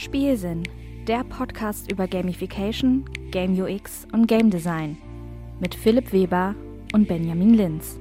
Spielsinn, 0.00 0.62
der 1.08 1.24
Podcast 1.24 1.90
über 1.90 2.06
Gamification, 2.06 3.04
Game 3.32 3.60
UX 3.60 4.06
und 4.12 4.28
Game 4.28 4.48
Design 4.48 4.96
mit 5.58 5.74
Philipp 5.74 6.12
Weber 6.12 6.54
und 6.92 7.08
Benjamin 7.08 7.54
Linz. 7.54 7.98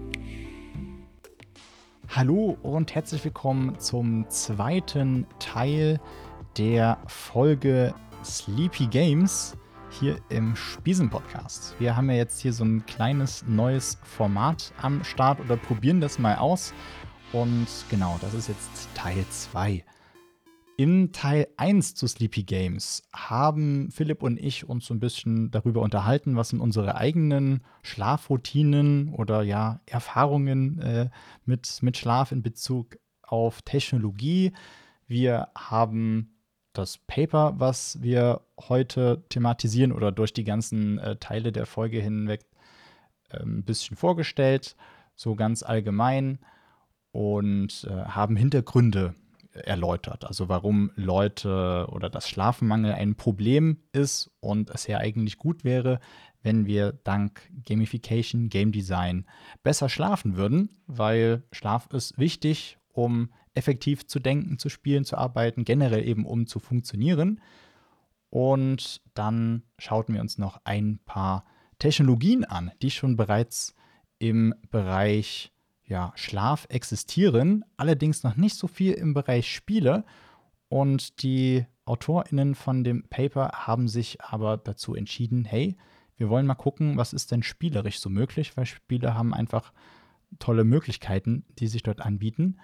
Hallo 2.10 2.56
und 2.62 2.94
herzlich 2.94 3.26
willkommen 3.26 3.80
zum 3.80 4.30
zweiten 4.30 5.26
Teil 5.40 6.00
der 6.60 7.00
Folge 7.08 7.96
Sleepy 8.24 8.86
Games 8.86 9.58
hier 9.90 10.20
im 10.30 10.56
Spiesen 10.56 11.10
Podcast. 11.10 11.74
Wir 11.80 11.98
haben 11.98 12.12
ja 12.12 12.18
jetzt 12.18 12.40
hier 12.40 12.54
so 12.54 12.64
ein 12.64 12.86
kleines 12.86 13.44
neues 13.48 13.98
Format 14.04 14.72
am 14.84 15.04
Start 15.04 15.40
oder 15.40 15.58
probieren 15.58 16.00
das 16.00 16.20
mal 16.20 16.36
aus. 16.36 16.76
Und 17.34 17.66
genau, 17.90 18.20
das 18.22 18.36
ist 18.36 18.50
jetzt 18.50 18.88
Teil 18.94 19.26
2. 19.32 19.84
Im 20.80 21.12
Teil 21.12 21.48
1 21.58 21.96
zu 21.96 22.06
Sleepy 22.06 22.44
Games 22.44 23.02
haben 23.12 23.90
Philipp 23.90 24.22
und 24.22 24.38
ich 24.38 24.70
uns 24.70 24.86
so 24.86 24.94
ein 24.94 25.00
bisschen 25.00 25.50
darüber 25.50 25.82
unterhalten, 25.82 26.36
was 26.36 26.50
sind 26.50 26.60
unsere 26.60 26.96
eigenen 26.96 27.64
Schlafroutinen 27.82 29.12
oder 29.12 29.42
ja, 29.42 29.82
Erfahrungen 29.88 30.78
äh, 30.78 31.10
mit, 31.46 31.80
mit 31.82 31.98
Schlaf 31.98 32.32
in 32.32 32.44
Bezug 32.44 33.00
auf 33.24 33.64
Technologie. 33.64 34.52
Wir 35.08 35.48
haben 35.58 36.38
das 36.74 37.00
Paper, 37.00 37.56
was 37.58 38.00
wir 38.04 38.42
heute 38.60 39.26
thematisieren 39.30 39.92
oder 39.92 40.12
durch 40.12 40.32
die 40.32 40.44
ganzen 40.44 41.00
äh, 41.00 41.16
Teile 41.16 41.52
der 41.52 41.66
Folge 41.66 42.00
hinweg 42.00 42.46
äh, 43.30 43.42
ein 43.42 43.64
bisschen 43.64 43.98
vorgestellt, 43.98 44.76
so 45.16 45.34
ganz 45.34 45.64
allgemein 45.64 46.38
und 47.10 47.88
äh, 47.90 48.04
haben 48.04 48.36
Hintergründe 48.36 49.16
erläutert. 49.66 50.26
Also 50.26 50.50
warum 50.50 50.92
Leute 50.96 51.88
oder 51.92 52.10
das 52.10 52.30
Schlafenmangel 52.30 52.94
ein 52.94 53.16
Problem 53.16 53.78
ist 53.92 54.32
und 54.40 54.70
es 54.70 54.88
ja 54.88 54.98
eigentlich 54.98 55.38
gut 55.38 55.64
wäre, 55.64 56.00
wenn 56.44 56.66
wir 56.66 56.94
dank 57.04 57.42
Gamification, 57.66 58.50
Game 58.50 58.72
Design 58.72 59.26
besser 59.64 59.90
schlafen 59.90 60.38
würden, 60.38 60.70
weil 60.88 61.44
Schlaf 61.52 61.88
ist 61.92 62.18
wichtig, 62.18 62.78
um 62.94 63.30
effektiv 63.54 64.06
zu 64.08 64.20
denken, 64.20 64.60
zu 64.60 64.70
spielen, 64.70 65.04
zu 65.04 65.18
arbeiten, 65.18 65.66
generell 65.66 66.08
eben 66.08 66.26
um 66.26 66.48
zu 66.48 66.60
funktionieren. 66.60 67.42
Und 68.30 69.02
dann 69.14 69.64
schauten 69.78 70.14
wir 70.14 70.22
uns 70.22 70.38
noch 70.38 70.62
ein 70.64 71.00
paar 71.06 71.46
Technologien 71.80 72.46
an, 72.46 72.72
die 72.82 72.92
schon 72.92 73.18
bereits 73.18 73.76
im 74.20 74.54
Bereich 74.70 75.52
ja, 75.88 76.12
Schlaf 76.16 76.68
existieren, 76.70 77.64
allerdings 77.78 78.24
noch 78.24 78.36
nicht 78.36 78.56
so 78.56 78.68
viel 78.68 78.94
im 78.94 79.14
Bereich 79.14 79.52
Spiele. 79.54 80.04
Und 80.70 81.24
die 81.24 81.66
AutorInnen 81.86 82.56
von 82.56 82.84
dem 82.84 83.08
Paper 83.10 83.52
haben 83.54 83.88
sich 83.88 84.22
aber 84.22 84.58
dazu 84.58 84.96
entschieden, 84.96 85.46
hey, 85.46 85.78
wir 86.18 86.30
wollen 86.30 86.46
mal 86.46 86.56
gucken, 86.56 86.98
was 86.98 87.14
ist 87.14 87.32
denn 87.32 87.44
spielerisch 87.44 88.00
so 88.00 88.10
möglich, 88.10 88.58
weil 88.58 88.66
Spiele 88.66 89.14
haben 89.14 89.34
einfach 89.34 89.72
tolle 90.40 90.66
Möglichkeiten, 90.66 91.46
die 91.58 91.68
sich 91.68 91.84
dort 91.84 92.02
anbieten. 92.02 92.60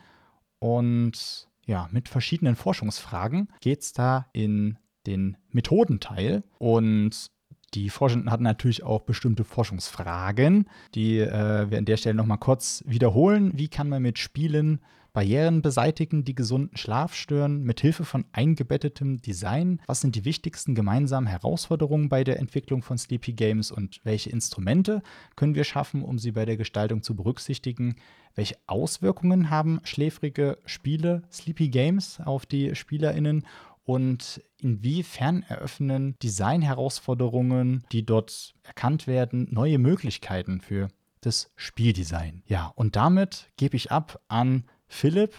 Und 0.59 1.49
ja, 1.66 1.88
mit 1.91 2.09
verschiedenen 2.09 2.55
Forschungsfragen 2.55 3.47
geht 3.61 3.81
es 3.81 3.94
da 3.94 4.27
in 4.33 4.77
den 5.05 5.38
Methodenteil. 5.49 6.44
Und 6.57 7.31
die 7.73 7.89
Forschenden 7.89 8.31
hatten 8.31 8.43
natürlich 8.43 8.83
auch 8.83 9.02
bestimmte 9.02 9.43
Forschungsfragen, 9.43 10.67
die 10.95 11.19
äh, 11.19 11.69
wir 11.69 11.77
an 11.77 11.85
der 11.85 11.97
Stelle 11.97 12.16
nochmal 12.16 12.38
kurz 12.38 12.83
wiederholen. 12.85 13.52
Wie 13.55 13.67
kann 13.67 13.89
man 13.89 14.02
mit 14.02 14.19
Spielen 14.19 14.79
Barrieren 15.13 15.61
beseitigen, 15.61 16.23
die 16.23 16.33
gesunden 16.33 16.75
Schlaf 16.75 17.13
stören, 17.13 17.61
mit 17.61 17.79
Hilfe 17.79 18.03
von 18.03 18.25
eingebettetem 18.31 19.21
Design? 19.21 19.79
Was 19.85 20.01
sind 20.01 20.16
die 20.16 20.25
wichtigsten 20.25 20.73
gemeinsamen 20.73 21.27
Herausforderungen 21.27 22.09
bei 22.09 22.23
der 22.23 22.39
Entwicklung 22.39 22.81
von 22.81 22.97
Sleepy 22.97 23.33
Games 23.33 23.71
und 23.71 24.01
welche 24.03 24.31
Instrumente 24.31 25.03
können 25.35 25.53
wir 25.53 25.66
schaffen, 25.66 26.01
um 26.01 26.17
sie 26.17 26.31
bei 26.31 26.45
der 26.45 26.57
Gestaltung 26.57 27.03
zu 27.03 27.16
berücksichtigen? 27.16 27.95
Welche 28.34 28.57
Auswirkungen 28.66 29.51
haben 29.51 29.79
schläfrige 29.84 30.57
Spiele, 30.66 31.22
Sleepy 31.31 31.69
Games 31.69 32.19
auf 32.19 32.47
die 32.47 32.73
SpielerInnen? 32.73 33.45
Und 33.85 34.41
inwiefern 34.57 35.44
eröffnen 35.47 36.16
Designherausforderungen, 36.23 37.83
die 37.91 38.05
dort 38.05 38.55
erkannt 38.63 39.07
werden, 39.07 39.47
neue 39.51 39.77
Möglichkeiten 39.77 40.61
für 40.61 40.88
das 41.21 41.51
Spieldesign. 41.55 42.43
Ja, 42.45 42.72
und 42.75 42.95
damit 42.95 43.49
gebe 43.57 43.75
ich 43.75 43.91
ab 43.91 44.19
an 44.27 44.66
Philipp, 44.88 45.35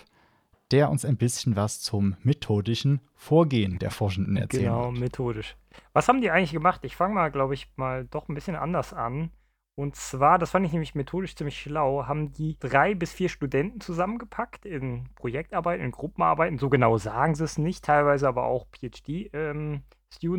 der 0.70 0.90
uns 0.90 1.04
ein 1.04 1.16
bisschen 1.16 1.56
was 1.56 1.80
zum 1.80 2.16
methodischen 2.22 3.00
Vorgehen 3.14 3.78
der 3.78 3.90
Forschenden 3.90 4.36
erzählt. 4.36 4.64
Genau, 4.64 4.90
methodisch. 4.90 5.56
Was 5.92 6.08
haben 6.08 6.20
die 6.20 6.30
eigentlich 6.30 6.52
gemacht? 6.52 6.80
Ich 6.84 6.96
fange 6.96 7.14
mal, 7.14 7.30
glaube 7.30 7.54
ich, 7.54 7.68
mal 7.76 8.06
doch 8.06 8.28
ein 8.28 8.34
bisschen 8.34 8.56
anders 8.56 8.92
an. 8.92 9.30
Und 9.76 9.96
zwar, 9.96 10.38
das 10.38 10.52
fand 10.52 10.64
ich 10.66 10.72
nämlich 10.72 10.94
methodisch 10.94 11.34
ziemlich 11.34 11.60
schlau, 11.60 12.06
haben 12.06 12.32
die 12.32 12.56
drei 12.60 12.94
bis 12.94 13.12
vier 13.12 13.28
Studenten 13.28 13.80
zusammengepackt 13.80 14.66
in 14.66 15.08
Projektarbeiten, 15.16 15.84
in 15.84 15.90
Gruppenarbeiten. 15.90 16.58
So 16.58 16.68
genau 16.70 16.96
sagen 16.96 17.34
sie 17.34 17.42
es 17.42 17.58
nicht, 17.58 17.84
teilweise 17.84 18.28
aber 18.28 18.44
auch 18.44 18.66
PhD-Students 18.68 19.32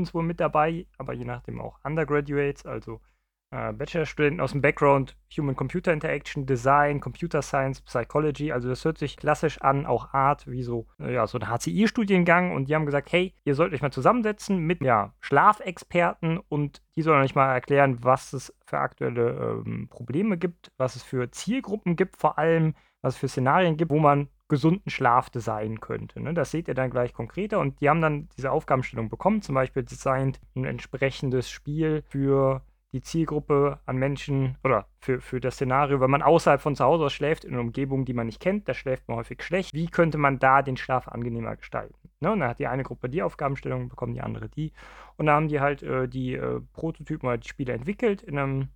ähm, 0.10 0.14
wohl 0.14 0.24
mit 0.24 0.40
dabei, 0.40 0.88
aber 0.98 1.14
je 1.14 1.26
nachdem 1.26 1.60
auch 1.60 1.80
Undergraduates, 1.84 2.66
also 2.66 3.02
äh, 3.56 3.74
Bachelorstudenten 3.74 4.42
aus 4.42 4.52
dem 4.52 4.62
Background 4.62 5.16
Human-Computer 5.36 5.94
Interaction, 5.94 6.46
Design, 6.46 7.00
Computer 7.00 7.42
Science, 7.42 7.82
Psychology. 7.82 8.52
Also 8.52 8.68
das 8.68 8.84
hört 8.84 8.98
sich 8.98 9.18
klassisch 9.18 9.62
an, 9.62 9.86
auch 9.86 10.14
Art, 10.14 10.46
wie 10.48 10.64
so, 10.64 10.88
äh, 11.00 11.14
ja, 11.14 11.26
so 11.26 11.40
ein 11.40 11.50
HCI-Studiengang. 11.50 12.52
Und 12.52 12.68
die 12.68 12.76
haben 12.76 12.86
gesagt, 12.86 13.12
hey, 13.12 13.34
ihr 13.46 13.56
sollt 13.56 13.74
euch 13.74 13.82
mal 13.82 13.92
zusammensetzen 13.92 14.58
mit 14.60 14.82
ja, 14.82 15.14
Schlafexperten 15.22 16.40
und 16.50 16.82
die 16.98 17.02
sollen 17.02 17.24
euch 17.24 17.36
mal 17.36 17.54
erklären, 17.54 18.04
was 18.04 18.34
es 18.34 18.54
für 18.66 18.80
aktuelle 18.80 19.64
ähm, 19.66 19.88
Probleme 19.90 20.38
gibt, 20.38 20.72
was 20.78 20.96
es 20.96 21.04
für 21.04 21.32
Zielgruppen 21.32 21.96
gibt, 21.96 22.18
vor 22.18 22.38
allem, 22.38 22.76
was 23.02 23.16
es 23.16 23.20
für 23.20 23.28
Szenarien 23.30 23.78
gibt, 23.78 23.92
wo 23.92 24.00
man 24.00 24.30
gesunden 24.48 24.92
Schlaf 24.92 25.30
designen 25.30 25.80
könnte. 25.80 26.20
Ne? 26.22 26.34
Das 26.34 26.52
seht 26.52 26.68
ihr 26.68 26.76
dann 26.76 26.92
gleich 26.92 27.14
konkreter. 27.14 27.60
Und 27.60 27.82
die 27.82 27.90
haben 27.90 28.02
dann 28.02 28.30
diese 28.38 28.52
Aufgabenstellung 28.52 29.10
bekommen, 29.10 29.42
zum 29.42 29.56
Beispiel 29.56 29.84
designt 29.84 30.40
ein 30.56 30.66
entsprechendes 30.66 31.50
Spiel 31.50 32.04
für 32.10 32.62
die 32.96 33.02
Zielgruppe 33.02 33.80
an 33.86 33.98
Menschen 33.98 34.58
oder 34.64 34.88
für, 35.00 35.20
für 35.20 35.42
das 35.42 35.56
Szenario, 35.56 36.00
wenn 36.00 36.10
man 36.10 36.22
außerhalb 36.22 36.62
von 36.62 36.76
zu 36.76 36.86
Hause 36.86 37.04
aus 37.04 37.14
schläft, 37.14 37.44
in 37.44 37.54
einer 37.54 37.62
Umgebung, 37.62 38.06
die 38.06 38.14
man 38.14 38.26
nicht 38.26 38.40
kennt, 38.40 38.70
da 38.70 38.74
schläft 38.74 39.10
man 39.10 39.18
häufig 39.18 39.44
schlecht. 39.44 39.74
Wie 39.74 39.88
könnte 39.88 40.18
man 40.18 40.40
da 40.40 40.62
den 40.62 40.78
Schlaf 40.78 41.10
angenehmer 41.10 41.58
gestalten? 41.58 41.94
Ne? 42.22 42.32
Und 42.32 42.40
dann 42.40 42.50
hat 42.50 42.60
die 42.60 42.68
eine 42.68 42.84
Gruppe 42.84 43.10
die 43.10 43.22
Aufgabenstellung, 43.22 43.90
bekommen 43.90 44.14
die 44.14 44.22
andere 44.22 44.48
die. 44.48 44.72
Und 45.18 45.26
da 45.26 45.34
haben 45.34 45.50
die 45.50 45.60
halt 45.60 45.84
äh, 45.84 46.08
die 46.08 46.36
äh, 46.36 46.62
Prototypen 46.72 47.28
oder 47.28 47.38
die 47.38 47.50
Spiele 47.50 47.74
entwickelt 47.74 48.24
in 48.24 48.40
einem 48.40 48.70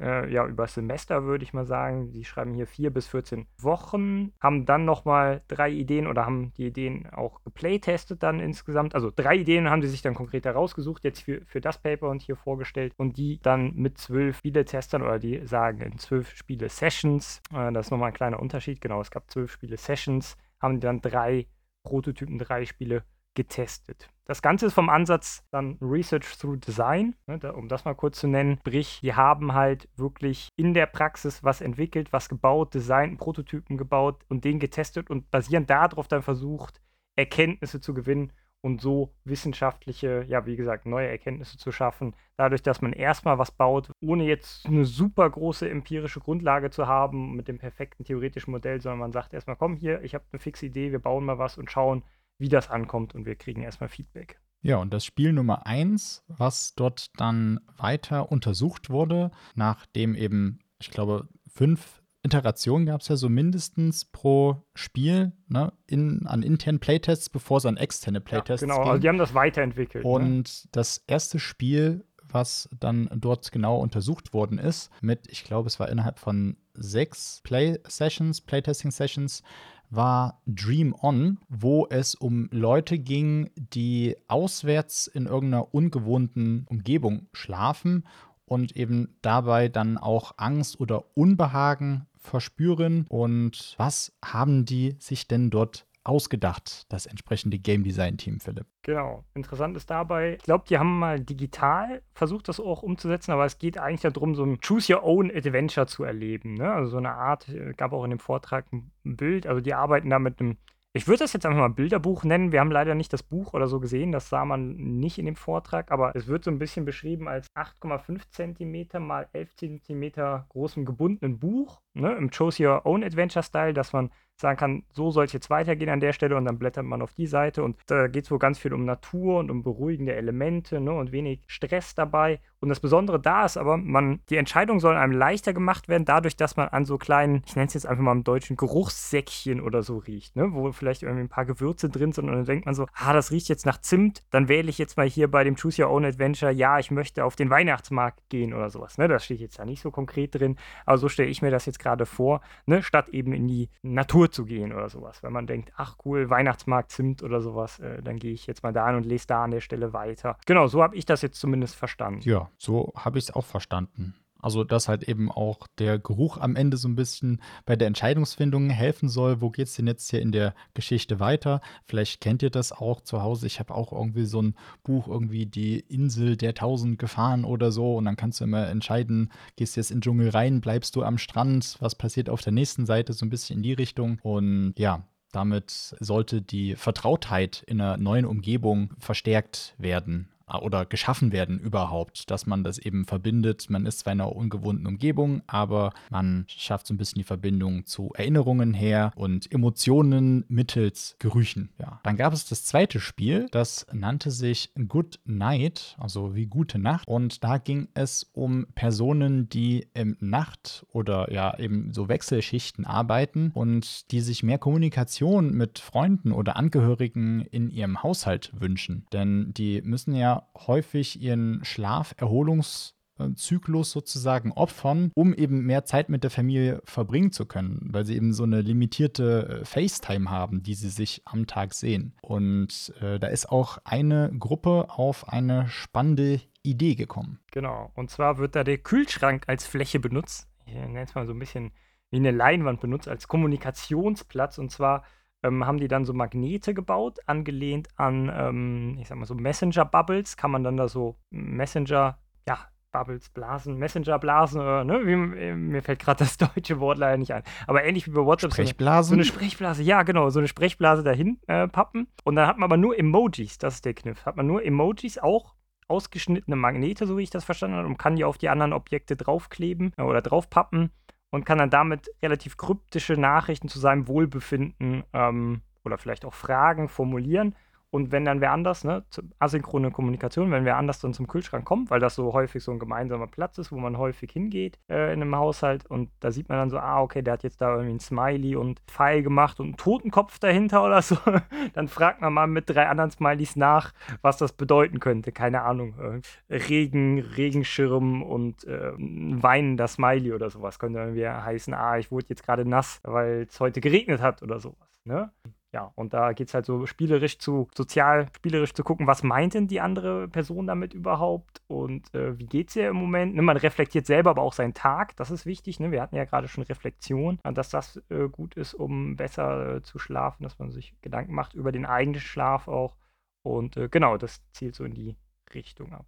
äh, 0.00 0.30
ja, 0.32 0.46
über 0.46 0.66
Semester 0.66 1.24
würde 1.24 1.44
ich 1.44 1.52
mal 1.52 1.64
sagen. 1.64 2.10
Die 2.12 2.24
schreiben 2.24 2.54
hier 2.54 2.66
vier 2.66 2.90
bis 2.90 3.06
14 3.06 3.46
Wochen, 3.58 4.32
haben 4.40 4.66
dann 4.66 4.84
nochmal 4.84 5.42
drei 5.48 5.70
Ideen 5.70 6.06
oder 6.06 6.26
haben 6.26 6.52
die 6.56 6.66
Ideen 6.66 7.08
auch 7.12 7.42
geplaytestet 7.44 8.22
dann 8.22 8.40
insgesamt. 8.40 8.94
Also 8.94 9.10
drei 9.14 9.36
Ideen 9.36 9.70
haben 9.70 9.82
sie 9.82 9.88
sich 9.88 10.02
dann 10.02 10.14
konkret 10.14 10.44
herausgesucht, 10.44 11.04
jetzt 11.04 11.22
für, 11.22 11.40
für 11.46 11.60
das 11.60 11.78
Paper 11.80 12.08
und 12.08 12.22
hier 12.22 12.36
vorgestellt 12.36 12.92
und 12.96 13.16
die 13.16 13.40
dann 13.42 13.74
mit 13.74 13.98
zwölf 13.98 14.38
Spiele-Testern 14.38 15.02
oder 15.02 15.18
die 15.18 15.46
sagen 15.46 15.80
in 15.80 15.98
zwölf 15.98 16.34
Spiele-Sessions, 16.34 17.40
äh, 17.52 17.72
das 17.72 17.86
ist 17.86 17.90
nochmal 17.90 18.08
ein 18.08 18.14
kleiner 18.14 18.40
Unterschied, 18.40 18.80
genau, 18.80 19.00
es 19.00 19.10
gab 19.10 19.30
zwölf 19.30 19.52
Spiele-Sessions, 19.52 20.36
haben 20.60 20.80
dann 20.80 21.00
drei 21.00 21.46
Prototypen, 21.84 22.38
drei 22.38 22.64
Spiele 22.66 23.04
getestet. 23.34 24.10
Das 24.26 24.42
Ganze 24.42 24.66
ist 24.66 24.74
vom 24.74 24.88
Ansatz 24.88 25.44
dann 25.52 25.78
Research 25.80 26.36
through 26.36 26.56
Design, 26.56 27.14
ne, 27.26 27.38
da, 27.38 27.52
um 27.52 27.68
das 27.68 27.84
mal 27.84 27.94
kurz 27.94 28.18
zu 28.18 28.26
nennen. 28.26 28.58
Sprich, 28.58 28.98
die 29.00 29.14
haben 29.14 29.54
halt 29.54 29.88
wirklich 29.96 30.48
in 30.56 30.74
der 30.74 30.86
Praxis 30.86 31.44
was 31.44 31.60
entwickelt, 31.60 32.12
was 32.12 32.28
gebaut, 32.28 32.74
designt, 32.74 33.18
Prototypen 33.18 33.78
gebaut 33.78 34.24
und 34.28 34.44
den 34.44 34.58
getestet 34.58 35.10
und 35.10 35.30
basierend 35.30 35.70
darauf 35.70 36.08
dann 36.08 36.22
versucht, 36.22 36.80
Erkenntnisse 37.14 37.80
zu 37.80 37.94
gewinnen 37.94 38.32
und 38.62 38.80
so 38.80 39.14
wissenschaftliche, 39.22 40.24
ja, 40.26 40.44
wie 40.44 40.56
gesagt, 40.56 40.86
neue 40.86 41.06
Erkenntnisse 41.06 41.56
zu 41.56 41.70
schaffen, 41.70 42.16
dadurch, 42.36 42.62
dass 42.62 42.82
man 42.82 42.92
erstmal 42.92 43.38
was 43.38 43.52
baut, 43.52 43.92
ohne 44.02 44.24
jetzt 44.24 44.66
eine 44.66 44.84
super 44.84 45.30
große 45.30 45.70
empirische 45.70 46.18
Grundlage 46.18 46.70
zu 46.70 46.88
haben 46.88 47.36
mit 47.36 47.46
dem 47.46 47.58
perfekten 47.58 48.02
theoretischen 48.02 48.50
Modell, 48.50 48.80
sondern 48.80 48.98
man 48.98 49.12
sagt 49.12 49.34
erstmal, 49.34 49.54
komm 49.54 49.76
hier, 49.76 50.02
ich 50.02 50.14
habe 50.14 50.24
eine 50.32 50.40
fixe 50.40 50.66
Idee, 50.66 50.90
wir 50.90 50.98
bauen 50.98 51.24
mal 51.24 51.38
was 51.38 51.58
und 51.58 51.70
schauen, 51.70 52.02
wie 52.38 52.48
das 52.48 52.70
ankommt 52.70 53.14
und 53.14 53.26
wir 53.26 53.36
kriegen 53.36 53.62
erstmal 53.62 53.88
Feedback. 53.88 54.40
Ja, 54.62 54.78
und 54.78 54.92
das 54.92 55.04
Spiel 55.04 55.32
Nummer 55.32 55.66
eins, 55.66 56.24
was 56.28 56.74
dort 56.74 57.10
dann 57.20 57.60
weiter 57.76 58.32
untersucht 58.32 58.90
wurde, 58.90 59.30
nachdem 59.54 60.14
eben, 60.14 60.58
ich 60.80 60.90
glaube, 60.90 61.28
fünf 61.48 62.02
Iterationen 62.26 62.86
gab 62.86 63.00
es 63.00 63.08
ja 63.08 63.16
so 63.16 63.28
mindestens 63.28 64.04
pro 64.04 64.66
Spiel 64.74 65.32
ne, 65.48 65.72
in, 65.86 66.26
an 66.26 66.42
internen 66.42 66.80
Playtests, 66.80 67.30
bevor 67.30 67.58
es 67.58 67.66
an 67.66 67.76
externe 67.76 68.20
Playtests 68.20 68.62
ja, 68.62 68.66
genau, 68.66 68.82
ging. 68.82 68.90
also 68.90 69.00
die 69.00 69.08
haben 69.08 69.18
das 69.18 69.34
weiterentwickelt. 69.34 70.04
Ne? 70.04 70.10
Und 70.10 70.64
ne? 70.64 70.68
das 70.72 71.04
erste 71.06 71.38
Spiel, 71.38 72.04
was 72.24 72.68
dann 72.80 73.08
dort 73.14 73.52
genau 73.52 73.78
untersucht 73.78 74.32
worden 74.32 74.58
ist, 74.58 74.90
mit, 75.00 75.28
ich 75.30 75.44
glaube, 75.44 75.68
es 75.68 75.78
war 75.78 75.88
innerhalb 75.88 76.18
von 76.18 76.56
sechs 76.74 77.40
Play-Sessions, 77.44 78.40
Playtesting-Sessions, 78.40 79.42
war 79.90 80.40
Dream 80.46 80.94
On, 81.00 81.38
wo 81.48 81.86
es 81.88 82.14
um 82.14 82.48
Leute 82.50 82.98
ging, 82.98 83.50
die 83.56 84.16
auswärts 84.28 85.06
in 85.06 85.26
irgendeiner 85.26 85.72
ungewohnten 85.74 86.66
Umgebung 86.68 87.28
schlafen 87.32 88.04
und 88.44 88.76
eben 88.76 89.16
dabei 89.22 89.68
dann 89.68 89.98
auch 89.98 90.34
Angst 90.36 90.80
oder 90.80 91.04
Unbehagen 91.14 92.06
verspüren. 92.16 93.06
Und 93.08 93.74
was 93.78 94.12
haben 94.24 94.64
die 94.64 94.96
sich 94.98 95.28
denn 95.28 95.50
dort 95.50 95.85
ausgedacht, 96.08 96.84
das 96.88 97.06
entsprechende 97.06 97.58
Game 97.58 97.82
Design 97.82 98.16
Team, 98.16 98.40
Philipp? 98.40 98.66
Genau. 98.82 99.24
Interessant 99.34 99.76
ist 99.76 99.90
dabei, 99.90 100.34
ich 100.34 100.42
glaube, 100.42 100.64
die 100.68 100.78
haben 100.78 100.98
mal 100.98 101.20
digital 101.20 102.02
versucht, 102.14 102.48
das 102.48 102.60
auch 102.60 102.82
umzusetzen, 102.82 103.32
aber 103.32 103.44
es 103.44 103.58
geht 103.58 103.78
eigentlich 103.78 104.12
darum, 104.12 104.34
so 104.34 104.44
ein 104.44 104.60
Choose 104.60 104.94
Your 104.94 105.04
Own 105.04 105.30
Adventure 105.30 105.86
zu 105.86 106.04
erleben. 106.04 106.54
Ne? 106.54 106.72
Also 106.72 106.90
so 106.90 106.96
eine 106.98 107.12
Art, 107.12 107.48
äh, 107.48 107.72
gab 107.76 107.92
auch 107.92 108.04
in 108.04 108.10
dem 108.10 108.18
Vortrag 108.18 108.72
ein 108.72 108.92
Bild, 109.04 109.46
also 109.46 109.60
die 109.60 109.74
arbeiten 109.74 110.10
da 110.10 110.18
mit 110.18 110.40
einem 110.40 110.56
ich 110.96 111.06
würde 111.06 111.18
das 111.18 111.34
jetzt 111.34 111.44
einfach 111.44 111.58
mal 111.58 111.68
Bilderbuch 111.68 112.24
nennen. 112.24 112.52
Wir 112.52 112.60
haben 112.60 112.70
leider 112.70 112.94
nicht 112.94 113.12
das 113.12 113.22
Buch 113.22 113.52
oder 113.52 113.66
so 113.66 113.80
gesehen, 113.80 114.12
das 114.12 114.30
sah 114.30 114.46
man 114.46 114.76
nicht 114.76 115.18
in 115.18 115.26
dem 115.26 115.36
Vortrag, 115.36 115.92
aber 115.92 116.16
es 116.16 116.26
wird 116.26 116.42
so 116.42 116.50
ein 116.50 116.58
bisschen 116.58 116.86
beschrieben 116.86 117.28
als 117.28 117.48
8,5 117.54 118.22
cm 118.30 119.06
mal 119.06 119.28
11 119.34 119.56
cm 119.56 120.12
großem 120.48 120.86
gebundenen 120.86 121.38
Buch, 121.38 121.82
ne, 121.92 122.14
im 122.14 122.30
Choose 122.30 122.66
Your 122.66 122.86
Own 122.86 123.04
Adventure 123.04 123.42
Style, 123.42 123.74
dass 123.74 123.92
man 123.92 124.10
sagen 124.40 124.58
kann, 124.58 124.82
so 124.92 125.10
soll 125.10 125.24
es 125.24 125.32
jetzt 125.32 125.50
weitergehen 125.50 125.88
an 125.88 126.00
der 126.00 126.12
Stelle 126.12 126.36
und 126.36 126.44
dann 126.44 126.58
blättert 126.58 126.84
man 126.84 127.02
auf 127.02 127.14
die 127.14 127.26
Seite 127.26 127.62
und 127.62 127.76
da 127.86 128.06
geht 128.06 128.24
es 128.24 128.30
wohl 128.30 128.38
ganz 128.38 128.58
viel 128.58 128.74
um 128.74 128.84
Natur 128.84 129.38
und 129.38 129.50
um 129.50 129.62
beruhigende 129.62 130.14
Elemente 130.14 130.80
ne, 130.80 130.92
und 130.92 131.12
wenig 131.12 131.40
Stress 131.46 131.94
dabei. 131.94 132.40
Und 132.60 132.68
das 132.68 132.80
Besondere 132.80 133.20
da 133.20 133.44
ist 133.44 133.56
aber, 133.56 133.76
man, 133.76 134.20
die 134.28 134.36
Entscheidung 134.36 134.80
soll 134.80 134.96
einem 134.96 135.12
leichter 135.12 135.52
gemacht 135.52 135.88
werden, 135.88 136.04
dadurch, 136.04 136.36
dass 136.36 136.56
man 136.56 136.68
an 136.68 136.84
so 136.84 136.98
kleinen, 136.98 137.42
ich 137.46 137.54
nenne 137.54 137.68
es 137.68 137.74
jetzt 137.74 137.86
einfach 137.86 138.02
mal 138.02 138.12
im 138.12 138.24
Deutschen, 138.24 138.56
Geruchssäckchen 138.56 139.60
oder 139.60 139.82
so 139.82 139.98
riecht, 139.98 140.36
ne, 140.36 140.52
wo 140.52 140.70
vielleicht 140.72 141.02
irgendwie 141.02 141.24
ein 141.24 141.28
paar 141.28 141.46
Gewürze 141.46 141.88
drin 141.88 142.12
sind 142.12 142.28
und 142.28 142.34
dann 142.34 142.44
denkt 142.44 142.66
man 142.66 142.74
so, 142.74 142.86
ah, 142.94 143.12
das 143.12 143.30
riecht 143.30 143.48
jetzt 143.48 143.66
nach 143.66 143.80
Zimt, 143.80 144.22
dann 144.30 144.48
wähle 144.48 144.68
ich 144.68 144.78
jetzt 144.78 144.96
mal 144.96 145.08
hier 145.08 145.30
bei 145.30 145.44
dem 145.44 145.56
Choose 145.56 145.82
Your 145.82 145.90
Own 145.90 146.04
Adventure, 146.04 146.52
ja, 146.52 146.78
ich 146.78 146.90
möchte 146.90 147.24
auf 147.24 147.36
den 147.36 147.50
Weihnachtsmarkt 147.50 148.28
gehen 148.28 148.52
oder 148.52 148.68
sowas. 148.68 148.98
Ne? 148.98 149.08
Das 149.08 149.24
steht 149.24 149.40
jetzt 149.40 149.58
ja 149.58 149.64
nicht 149.64 149.80
so 149.80 149.90
konkret 149.90 150.34
drin, 150.34 150.56
aber 150.84 150.98
so 150.98 151.08
stelle 151.08 151.28
ich 151.28 151.42
mir 151.42 151.50
das 151.50 151.66
jetzt 151.66 151.78
gerade 151.78 152.04
vor, 152.04 152.40
ne? 152.66 152.82
statt 152.82 153.08
eben 153.10 153.32
in 153.32 153.46
die 153.48 153.70
Natur 153.82 154.25
Natur 154.26 154.30
zu 154.32 154.44
gehen 154.44 154.72
oder 154.72 154.88
sowas. 154.88 155.22
Wenn 155.22 155.32
man 155.32 155.46
denkt, 155.46 155.72
ach 155.76 155.96
cool, 156.04 156.30
Weihnachtsmarkt 156.30 156.90
Zimt 156.90 157.22
oder 157.22 157.40
sowas, 157.40 157.78
äh, 157.78 158.02
dann 158.02 158.18
gehe 158.18 158.32
ich 158.32 158.46
jetzt 158.46 158.62
mal 158.62 158.72
da 158.72 158.94
und 158.96 159.06
lese 159.06 159.26
da 159.26 159.44
an 159.44 159.50
der 159.50 159.60
Stelle 159.60 159.92
weiter. 159.92 160.36
Genau, 160.46 160.66
so 160.66 160.82
habe 160.82 160.96
ich 160.96 161.06
das 161.06 161.22
jetzt 161.22 161.40
zumindest 161.40 161.76
verstanden. 161.76 162.20
Ja, 162.22 162.50
so 162.56 162.92
habe 162.96 163.18
ich 163.18 163.24
es 163.28 163.34
auch 163.34 163.44
verstanden. 163.44 164.14
Also, 164.46 164.62
dass 164.62 164.86
halt 164.86 165.02
eben 165.08 165.28
auch 165.28 165.66
der 165.76 165.98
Geruch 165.98 166.38
am 166.38 166.54
Ende 166.54 166.76
so 166.76 166.86
ein 166.86 166.94
bisschen 166.94 167.42
bei 167.64 167.74
der 167.74 167.88
Entscheidungsfindung 167.88 168.70
helfen 168.70 169.08
soll. 169.08 169.40
Wo 169.40 169.50
geht 169.50 169.66
es 169.66 169.74
denn 169.74 169.88
jetzt 169.88 170.08
hier 170.08 170.22
in 170.22 170.30
der 170.30 170.54
Geschichte 170.72 171.18
weiter? 171.18 171.60
Vielleicht 171.84 172.20
kennt 172.20 172.44
ihr 172.44 172.50
das 172.50 172.70
auch 172.70 173.00
zu 173.00 173.22
Hause. 173.22 173.48
Ich 173.48 173.58
habe 173.58 173.74
auch 173.74 173.90
irgendwie 173.90 174.24
so 174.24 174.40
ein 174.40 174.54
Buch, 174.84 175.08
irgendwie 175.08 175.46
die 175.46 175.80
Insel 175.80 176.36
der 176.36 176.54
tausend 176.54 177.00
Gefahren 177.00 177.44
oder 177.44 177.72
so. 177.72 177.96
Und 177.96 178.04
dann 178.04 178.14
kannst 178.14 178.38
du 178.38 178.44
immer 178.44 178.68
entscheiden, 178.68 179.32
gehst 179.56 179.74
du 179.74 179.80
jetzt 179.80 179.90
in 179.90 179.96
den 179.96 180.02
Dschungel 180.02 180.28
rein, 180.28 180.60
bleibst 180.60 180.94
du 180.94 181.02
am 181.02 181.18
Strand, 181.18 181.74
was 181.80 181.96
passiert 181.96 182.30
auf 182.30 182.40
der 182.40 182.52
nächsten 182.52 182.86
Seite, 182.86 183.14
so 183.14 183.26
ein 183.26 183.30
bisschen 183.30 183.56
in 183.56 183.62
die 183.64 183.72
Richtung. 183.72 184.20
Und 184.22 184.74
ja, 184.78 185.02
damit 185.32 185.96
sollte 185.98 186.40
die 186.40 186.76
Vertrautheit 186.76 187.64
in 187.66 187.80
einer 187.80 187.96
neuen 187.96 188.24
Umgebung 188.24 188.90
verstärkt 189.00 189.74
werden 189.76 190.28
oder 190.62 190.86
geschaffen 190.86 191.32
werden 191.32 191.58
überhaupt, 191.58 192.30
dass 192.30 192.46
man 192.46 192.62
das 192.62 192.78
eben 192.78 193.04
verbindet. 193.04 193.68
Man 193.68 193.86
ist 193.86 194.00
zwar 194.00 194.12
in 194.12 194.20
einer 194.20 194.34
ungewohnten 194.34 194.86
Umgebung, 194.86 195.42
aber 195.46 195.92
man 196.10 196.44
schafft 196.48 196.86
so 196.86 196.94
ein 196.94 196.96
bisschen 196.96 197.18
die 197.18 197.24
Verbindung 197.24 197.86
zu 197.86 198.12
Erinnerungen 198.14 198.72
her 198.74 199.12
und 199.16 199.50
Emotionen 199.50 200.44
mittels 200.48 201.16
Gerüchen. 201.18 201.70
Ja. 201.78 202.00
Dann 202.04 202.16
gab 202.16 202.32
es 202.32 202.46
das 202.46 202.64
zweite 202.64 203.00
Spiel, 203.00 203.48
das 203.50 203.86
nannte 203.92 204.30
sich 204.30 204.70
Good 204.88 205.18
Night, 205.24 205.96
also 205.98 206.34
wie 206.34 206.46
gute 206.46 206.78
Nacht. 206.78 207.08
Und 207.08 207.42
da 207.42 207.58
ging 207.58 207.88
es 207.94 208.30
um 208.32 208.66
Personen, 208.74 209.48
die 209.48 209.88
im 209.94 210.16
Nacht- 210.20 210.86
oder 210.92 211.32
ja 211.32 211.58
eben 211.58 211.92
so 211.92 212.08
Wechselschichten 212.08 212.84
arbeiten 212.84 213.50
und 213.54 214.10
die 214.12 214.20
sich 214.20 214.42
mehr 214.42 214.58
Kommunikation 214.58 215.52
mit 215.52 215.78
Freunden 215.78 216.32
oder 216.32 216.56
Angehörigen 216.56 217.40
in 217.40 217.70
ihrem 217.70 218.02
Haushalt 218.02 218.52
wünschen. 218.58 219.06
Denn 219.12 219.52
die 219.54 219.82
müssen 219.82 220.14
ja 220.14 220.35
häufig 220.56 221.20
ihren 221.20 221.64
Schlaferholungszyklus 221.64 223.90
sozusagen 223.90 224.52
opfern, 224.52 225.10
um 225.14 225.34
eben 225.34 225.66
mehr 225.66 225.84
Zeit 225.84 226.08
mit 226.08 226.22
der 226.22 226.30
Familie 226.30 226.80
verbringen 226.84 227.32
zu 227.32 227.46
können, 227.46 227.88
weil 227.92 228.04
sie 228.04 228.14
eben 228.16 228.32
so 228.32 228.44
eine 228.44 228.60
limitierte 228.60 229.60
äh, 229.60 229.64
FaceTime 229.64 230.30
haben, 230.30 230.62
die 230.62 230.74
sie 230.74 230.90
sich 230.90 231.22
am 231.24 231.46
Tag 231.46 231.74
sehen. 231.74 232.14
Und 232.22 232.94
äh, 233.00 233.18
da 233.18 233.28
ist 233.28 233.50
auch 233.50 233.78
eine 233.84 234.30
Gruppe 234.38 234.90
auf 234.90 235.28
eine 235.28 235.68
spannende 235.68 236.40
Idee 236.62 236.94
gekommen. 236.94 237.40
Genau, 237.52 237.90
und 237.94 238.10
zwar 238.10 238.38
wird 238.38 238.56
da 238.56 238.64
der 238.64 238.78
Kühlschrank 238.78 239.44
als 239.46 239.66
Fläche 239.66 240.00
benutzt. 240.00 240.48
Ich 240.66 240.74
nenne 240.74 241.02
es 241.02 241.14
mal 241.14 241.26
so 241.26 241.32
ein 241.32 241.38
bisschen 241.38 241.72
wie 242.10 242.16
eine 242.16 242.30
Leinwand 242.30 242.80
benutzt, 242.80 243.08
als 243.08 243.28
Kommunikationsplatz. 243.28 244.58
Und 244.58 244.70
zwar 244.70 245.04
ähm, 245.46 245.66
haben 245.66 245.78
die 245.78 245.88
dann 245.88 246.04
so 246.04 246.12
Magnete 246.12 246.74
gebaut, 246.74 247.18
angelehnt 247.26 247.88
an, 247.96 248.30
ähm, 248.34 248.98
ich 249.00 249.08
sag 249.08 249.18
mal 249.18 249.26
so 249.26 249.34
Messenger-Bubbles, 249.34 250.36
kann 250.36 250.50
man 250.50 250.64
dann 250.64 250.76
da 250.76 250.88
so 250.88 251.16
Messenger, 251.30 252.18
ja, 252.48 252.58
Bubbles, 252.92 253.28
Blasen, 253.28 253.76
Messenger-Blasen, 253.78 254.60
äh, 254.60 254.84
ne? 254.84 255.06
Wie, 255.06 255.16
mir 255.16 255.82
fällt 255.82 255.98
gerade 255.98 256.20
das 256.20 256.38
deutsche 256.54 256.80
Wort 256.80 256.98
leider 256.98 257.18
nicht 257.18 257.34
ein. 257.34 257.42
Aber 257.66 257.84
ähnlich 257.84 258.06
wie 258.06 258.12
bei 258.12 258.24
WhatsApp. 258.24 258.52
Sprechblasen? 258.52 259.10
So 259.10 259.14
eine, 259.14 259.24
so 259.24 259.32
eine 259.32 259.38
Sprechblase, 259.38 259.82
ja, 259.82 260.02
genau, 260.02 260.30
so 260.30 260.38
eine 260.38 260.48
Sprechblase 260.48 261.02
dahin 261.02 261.38
äh, 261.46 261.68
pappen. 261.68 262.08
Und 262.24 262.36
dann 262.36 262.46
hat 262.46 262.56
man 262.56 262.64
aber 262.64 262.76
nur 262.76 262.98
Emojis, 262.98 263.58
das 263.58 263.76
ist 263.76 263.84
der 263.84 263.94
Kniff. 263.94 264.24
Hat 264.24 264.36
man 264.36 264.46
nur 264.46 264.64
Emojis, 264.64 265.18
auch 265.18 265.54
ausgeschnittene 265.88 266.56
Magnete, 266.56 267.06
so 267.06 267.16
wie 267.16 267.22
ich 267.22 267.30
das 267.30 267.44
verstanden 267.44 267.76
habe, 267.76 267.86
und 267.86 267.98
kann 267.98 268.16
die 268.16 268.24
auf 268.24 268.38
die 268.38 268.48
anderen 268.48 268.72
Objekte 268.72 269.16
draufkleben 269.16 269.92
äh, 269.96 270.02
oder 270.02 270.22
draufpappen 270.22 270.90
und 271.30 271.44
kann 271.44 271.58
dann 271.58 271.70
damit 271.70 272.10
relativ 272.22 272.56
kryptische 272.56 273.14
Nachrichten 273.14 273.68
zu 273.68 273.78
seinem 273.78 274.08
Wohlbefinden 274.08 275.04
ähm, 275.12 275.62
oder 275.84 275.98
vielleicht 275.98 276.24
auch 276.24 276.34
Fragen 276.34 276.88
formulieren. 276.88 277.54
Und 277.90 278.12
wenn 278.12 278.24
dann 278.24 278.40
wer 278.40 278.52
anders, 278.52 278.84
ne, 278.84 279.04
asynchrone 279.38 279.90
Kommunikation, 279.90 280.50
wenn 280.50 280.64
wer 280.64 280.76
anders 280.76 281.00
dann 281.00 281.14
zum 281.14 281.26
Kühlschrank 281.28 281.64
kommt, 281.64 281.90
weil 281.90 282.00
das 282.00 282.14
so 282.14 282.32
häufig 282.32 282.62
so 282.62 282.72
ein 282.72 282.78
gemeinsamer 282.78 283.26
Platz 283.26 283.58
ist, 283.58 283.70
wo 283.70 283.76
man 283.76 283.96
häufig 283.96 284.30
hingeht 284.32 284.78
äh, 284.88 285.12
in 285.12 285.22
einem 285.22 285.36
Haushalt 285.36 285.86
und 285.86 286.10
da 286.20 286.30
sieht 286.30 286.48
man 286.48 286.58
dann 286.58 286.70
so, 286.70 286.78
ah, 286.78 287.00
okay, 287.00 287.22
der 287.22 287.34
hat 287.34 287.42
jetzt 287.44 287.60
da 287.60 287.70
irgendwie 287.70 287.94
ein 287.94 288.00
Smiley 288.00 288.56
und 288.56 288.80
Pfeil 288.86 289.22
gemacht 289.22 289.60
und 289.60 289.66
einen 289.66 289.76
Totenkopf 289.76 290.38
dahinter 290.38 290.84
oder 290.84 291.00
so, 291.00 291.16
dann 291.74 291.88
fragt 291.88 292.20
man 292.20 292.32
mal 292.32 292.46
mit 292.46 292.68
drei 292.68 292.88
anderen 292.88 293.10
Smileys 293.10 293.56
nach, 293.56 293.92
was 294.20 294.36
das 294.36 294.52
bedeuten 294.52 295.00
könnte. 295.00 295.32
Keine 295.32 295.62
Ahnung, 295.62 296.22
äh, 296.48 296.56
Regen, 296.56 297.20
Regenschirm 297.20 298.22
und 298.22 298.64
äh, 298.64 298.90
ein 298.98 299.42
weinender 299.42 299.88
Smiley 299.88 300.32
oder 300.32 300.50
sowas 300.50 300.78
könnte 300.78 300.98
irgendwie 300.98 301.28
heißen, 301.28 301.72
ah, 301.72 301.98
ich 301.98 302.10
wurde 302.10 302.26
jetzt 302.28 302.44
gerade 302.44 302.68
nass, 302.68 303.00
weil 303.04 303.46
es 303.48 303.60
heute 303.60 303.80
geregnet 303.80 304.20
hat 304.20 304.42
oder 304.42 304.58
sowas. 304.58 304.88
Ne? 305.04 305.30
Ja, 305.76 305.92
und 305.94 306.14
da 306.14 306.32
geht 306.32 306.48
es 306.48 306.54
halt 306.54 306.64
so 306.64 306.86
spielerisch 306.86 307.38
zu, 307.38 307.68
sozial 307.74 308.28
spielerisch 308.34 308.72
zu 308.72 308.82
gucken, 308.82 309.06
was 309.06 309.22
meint 309.22 309.52
denn 309.52 309.68
die 309.68 309.82
andere 309.82 310.26
Person 310.26 310.66
damit 310.66 310.94
überhaupt 310.94 311.60
und 311.66 312.14
äh, 312.14 312.38
wie 312.38 312.46
geht 312.46 312.70
es 312.70 312.76
ihr 312.76 312.88
im 312.88 312.96
Moment. 312.96 313.34
Ne, 313.34 313.42
man 313.42 313.58
reflektiert 313.58 314.06
selber 314.06 314.30
aber 314.30 314.40
auch 314.40 314.54
seinen 314.54 314.72
Tag, 314.72 315.14
das 315.16 315.30
ist 315.30 315.44
wichtig. 315.44 315.78
Ne? 315.78 315.90
Wir 315.90 316.00
hatten 316.00 316.16
ja 316.16 316.24
gerade 316.24 316.48
schon 316.48 316.64
Reflexion, 316.64 317.40
dass 317.42 317.68
das 317.68 318.02
äh, 318.08 318.26
gut 318.30 318.54
ist, 318.54 318.72
um 318.72 319.16
besser 319.16 319.76
äh, 319.76 319.82
zu 319.82 319.98
schlafen, 319.98 320.44
dass 320.44 320.58
man 320.58 320.70
sich 320.70 320.94
Gedanken 321.02 321.34
macht 321.34 321.52
über 321.52 321.72
den 321.72 321.84
eigenen 321.84 322.20
Schlaf 322.20 322.68
auch. 322.68 322.96
Und 323.42 323.76
äh, 323.76 323.90
genau, 323.90 324.16
das 324.16 324.40
zielt 324.52 324.76
so 324.76 324.84
in 324.84 324.94
die 324.94 325.14
Richtung 325.52 325.92
ab. 325.92 326.06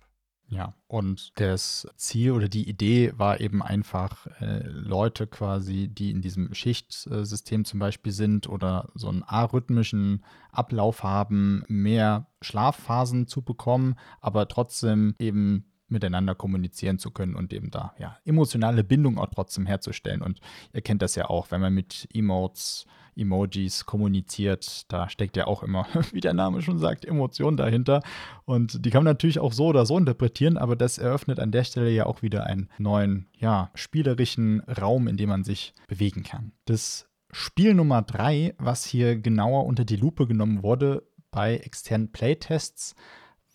Ja, 0.51 0.75
und 0.87 1.39
das 1.39 1.87
Ziel 1.97 2.31
oder 2.33 2.49
die 2.49 2.67
Idee 2.69 3.13
war 3.17 3.39
eben 3.39 3.63
einfach, 3.63 4.27
äh, 4.41 4.67
Leute 4.67 5.27
quasi, 5.27 5.89
die 5.89 6.11
in 6.11 6.23
diesem 6.23 6.55
Schichtsystem 6.55 7.67
zum 7.67 7.79
Beispiel 7.79 8.13
sind 8.13 8.49
oder 8.49 8.89
so 8.95 9.09
einen 9.09 9.25
arrhythmischen 9.25 10.25
Ablauf 10.51 11.03
haben, 11.03 11.65
mehr 11.69 12.29
Schlafphasen 12.41 13.27
zu 13.27 13.43
bekommen, 13.43 13.97
aber 14.23 14.49
trotzdem 14.49 15.15
eben 15.19 15.67
miteinander 15.89 16.35
kommunizieren 16.35 16.99
zu 16.99 17.11
können 17.11 17.35
und 17.35 17.53
eben 17.53 17.71
da 17.71 17.95
ja 17.99 18.17
emotionale 18.25 18.85
Bindung 18.85 19.19
auch 19.19 19.29
trotzdem 19.35 19.67
herzustellen. 19.67 20.23
Und 20.23 20.41
ihr 20.73 20.83
kennt 20.83 21.03
das 21.03 21.15
ja 21.15 21.29
auch, 21.29 21.51
wenn 21.51 21.61
man 21.61 21.75
mit 21.75 22.09
Emotes 22.13 22.87
Emojis 23.19 23.85
kommuniziert. 23.85 24.91
Da 24.91 25.09
steckt 25.09 25.37
ja 25.37 25.47
auch 25.47 25.63
immer, 25.63 25.87
wie 26.13 26.21
der 26.21 26.35
Name 26.35 26.63
schon 26.63 26.79
sagt, 26.79 27.05
Emotion 27.05 27.57
dahinter. 27.57 28.03
Und 28.45 28.85
die 28.85 28.91
kann 28.91 29.05
man 29.05 29.13
natürlich 29.13 29.41
auch 29.41 29.53
so 29.53 29.67
oder 29.67 29.85
so 29.85 29.99
interpretieren, 29.99 30.57
aber 30.57 30.77
das 30.77 30.99
eröffnet 30.99 31.41
an 31.41 31.51
der 31.51 31.65
Stelle 31.65 31.91
ja 31.91 32.07
auch 32.07 32.23
wieder 32.23 32.45
einen 32.45 32.69
neuen, 32.79 33.27
ja, 33.37 33.71
spielerischen 33.75 34.61
Raum, 34.61 35.09
in 35.09 35.17
dem 35.17 35.29
man 35.29 35.45
sich 35.45 35.75
bewegen 35.89 36.23
kann. 36.23 36.53
Das 36.65 37.09
Spiel 37.31 37.75
Nummer 37.75 38.03
drei, 38.03 38.55
was 38.59 38.85
hier 38.85 39.19
genauer 39.19 39.67
unter 39.67 39.85
die 39.85 39.97
Lupe 39.97 40.27
genommen 40.27 40.63
wurde 40.63 41.03
bei 41.31 41.57
externen 41.57 42.11
Playtests, 42.11 42.95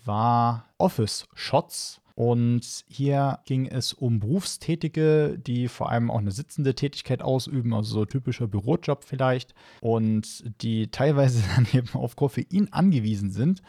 war 0.05 0.69
Office 0.77 1.27
Shots. 1.33 2.01
Und 2.15 2.85
hier 2.87 3.39
ging 3.45 3.65
es 3.65 3.91
um 3.91 4.19
Berufstätige, 4.19 5.39
die 5.39 5.67
vor 5.67 5.89
allem 5.89 6.11
auch 6.11 6.19
eine 6.19 6.31
sitzende 6.31 6.75
Tätigkeit 6.75 7.23
ausüben, 7.23 7.73
also 7.73 7.95
so 7.95 8.05
typischer 8.05 8.47
Bürojob 8.47 9.03
vielleicht, 9.03 9.55
und 9.81 10.43
die 10.61 10.89
teilweise 10.89 11.43
dann 11.55 11.67
eben 11.73 11.89
auf 11.93 12.15
Koffein 12.15 12.71
angewiesen 12.71 13.31
sind, 13.31 13.63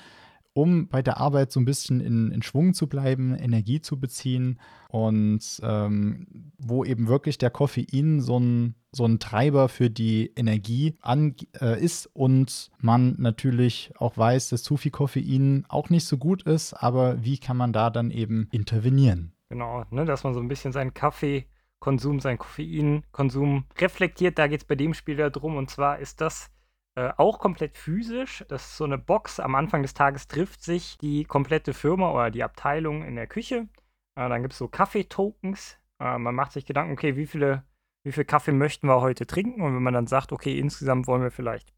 um 0.54 0.88
bei 0.88 1.02
der 1.02 1.18
Arbeit 1.18 1.52
so 1.52 1.60
ein 1.60 1.64
bisschen 1.64 2.00
in, 2.00 2.30
in 2.30 2.42
Schwung 2.42 2.74
zu 2.74 2.88
bleiben, 2.88 3.36
Energie 3.36 3.80
zu 3.80 4.00
beziehen 4.00 4.60
und 4.88 5.60
ähm, 5.62 6.52
wo 6.58 6.84
eben 6.84 7.08
wirklich 7.08 7.38
der 7.38 7.50
Koffein 7.50 8.20
so 8.20 8.38
ein, 8.38 8.76
so 8.92 9.04
ein 9.04 9.18
Treiber 9.18 9.68
für 9.68 9.90
die 9.90 10.32
Energie 10.36 10.96
an, 11.00 11.34
äh, 11.60 11.82
ist 11.82 12.06
und 12.14 12.70
man 12.78 13.16
natürlich 13.18 13.92
auch 13.98 14.16
weiß, 14.16 14.50
dass 14.50 14.62
zu 14.62 14.76
viel 14.76 14.92
Koffein 14.92 15.66
auch 15.68 15.90
nicht 15.90 16.06
so 16.06 16.16
gut 16.16 16.44
ist, 16.44 16.72
aber 16.72 17.22
wie 17.24 17.38
kann 17.38 17.56
man 17.56 17.72
da 17.72 17.90
dann 17.90 18.10
eben 18.10 18.48
intervenieren? 18.52 19.32
Genau, 19.48 19.84
ne, 19.90 20.04
dass 20.04 20.24
man 20.24 20.34
so 20.34 20.40
ein 20.40 20.48
bisschen 20.48 20.72
seinen 20.72 20.94
Kaffeekonsum, 20.94 22.20
seinen 22.20 22.38
Koffeinkonsum 22.38 23.64
reflektiert. 23.78 24.38
Da 24.38 24.46
geht 24.46 24.62
es 24.62 24.66
bei 24.66 24.74
dem 24.74 24.94
Spiel 24.94 25.16
darum. 25.16 25.56
Und 25.56 25.70
zwar 25.70 25.98
ist 25.98 26.20
das 26.20 26.50
äh, 26.96 27.12
auch 27.16 27.38
komplett 27.38 27.76
physisch. 27.76 28.44
Das 28.48 28.66
ist 28.66 28.76
so 28.76 28.84
eine 28.84 28.98
Box. 28.98 29.40
Am 29.40 29.54
Anfang 29.54 29.82
des 29.82 29.94
Tages 29.94 30.28
trifft 30.28 30.62
sich 30.62 30.96
die 30.98 31.24
komplette 31.24 31.74
Firma 31.74 32.10
oder 32.12 32.30
die 32.30 32.44
Abteilung 32.44 33.02
in 33.04 33.16
der 33.16 33.26
Küche. 33.26 33.68
Äh, 34.16 34.28
dann 34.28 34.42
gibt 34.42 34.52
es 34.52 34.58
so 34.58 34.68
Kaffeetokens. 34.68 35.78
Äh, 36.00 36.18
man 36.18 36.34
macht 36.34 36.52
sich 36.52 36.66
Gedanken, 36.66 36.92
okay, 36.92 37.16
wie 37.16 37.26
viele, 37.26 37.64
wie 38.04 38.12
viel 38.12 38.24
Kaffee 38.24 38.52
möchten 38.52 38.86
wir 38.86 39.00
heute 39.00 39.26
trinken? 39.26 39.62
Und 39.62 39.74
wenn 39.74 39.82
man 39.82 39.94
dann 39.94 40.06
sagt, 40.06 40.32
okay, 40.32 40.58
insgesamt 40.58 41.06
wollen 41.06 41.22
wir 41.22 41.30
vielleicht 41.30 41.74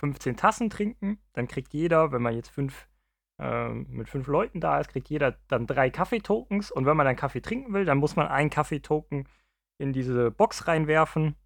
15 0.00 0.36
Tassen 0.36 0.68
trinken, 0.68 1.18
dann 1.32 1.48
kriegt 1.48 1.72
jeder, 1.72 2.12
wenn 2.12 2.22
man 2.22 2.34
jetzt 2.34 2.48
fünf, 2.48 2.88
äh, 3.40 3.68
mit 3.68 4.08
fünf 4.08 4.26
Leuten 4.26 4.60
da 4.60 4.80
ist, 4.80 4.90
kriegt 4.90 5.08
jeder 5.08 5.38
dann 5.48 5.66
drei 5.68 5.90
Kaffeetokens. 5.90 6.72
Und 6.72 6.86
wenn 6.86 6.96
man 6.96 7.06
dann 7.06 7.16
Kaffee 7.16 7.40
trinken 7.40 7.72
will, 7.72 7.84
dann 7.84 7.98
muss 7.98 8.16
man 8.16 8.26
einen 8.26 8.50
Kaffeetoken 8.50 9.28
in 9.78 9.92
diese 9.92 10.30
Box 10.32 10.66
reinwerfen. 10.66 11.36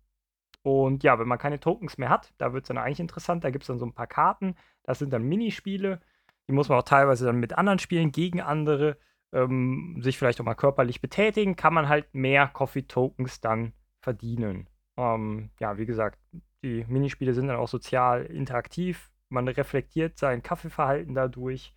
Und 0.62 1.02
ja, 1.02 1.18
wenn 1.18 1.28
man 1.28 1.38
keine 1.38 1.60
Tokens 1.60 1.98
mehr 1.98 2.10
hat, 2.10 2.32
da 2.38 2.52
wird 2.52 2.64
es 2.64 2.68
dann 2.68 2.78
eigentlich 2.78 3.00
interessant. 3.00 3.44
Da 3.44 3.50
gibt 3.50 3.64
es 3.64 3.68
dann 3.68 3.78
so 3.78 3.86
ein 3.86 3.94
paar 3.94 4.06
Karten. 4.06 4.56
Das 4.82 4.98
sind 4.98 5.12
dann 5.12 5.22
Minispiele. 5.22 6.00
Die 6.48 6.52
muss 6.52 6.68
man 6.68 6.78
auch 6.78 6.84
teilweise 6.84 7.24
dann 7.26 7.40
mit 7.40 7.56
anderen 7.56 7.78
spielen, 7.78 8.12
gegen 8.12 8.40
andere. 8.40 8.98
Ähm, 9.32 10.00
sich 10.02 10.18
vielleicht 10.18 10.40
auch 10.40 10.44
mal 10.44 10.54
körperlich 10.54 11.00
betätigen, 11.00 11.54
kann 11.54 11.72
man 11.72 11.88
halt 11.88 12.12
mehr 12.12 12.48
Coffee-Tokens 12.48 13.40
dann 13.40 13.72
verdienen. 14.00 14.68
Ähm, 14.96 15.50
ja, 15.60 15.78
wie 15.78 15.86
gesagt, 15.86 16.18
die 16.64 16.84
Minispiele 16.88 17.32
sind 17.32 17.46
dann 17.46 17.56
auch 17.56 17.68
sozial 17.68 18.26
interaktiv. 18.26 19.10
Man 19.28 19.46
reflektiert 19.46 20.18
sein 20.18 20.42
Kaffeeverhalten 20.42 21.14
dadurch, 21.14 21.72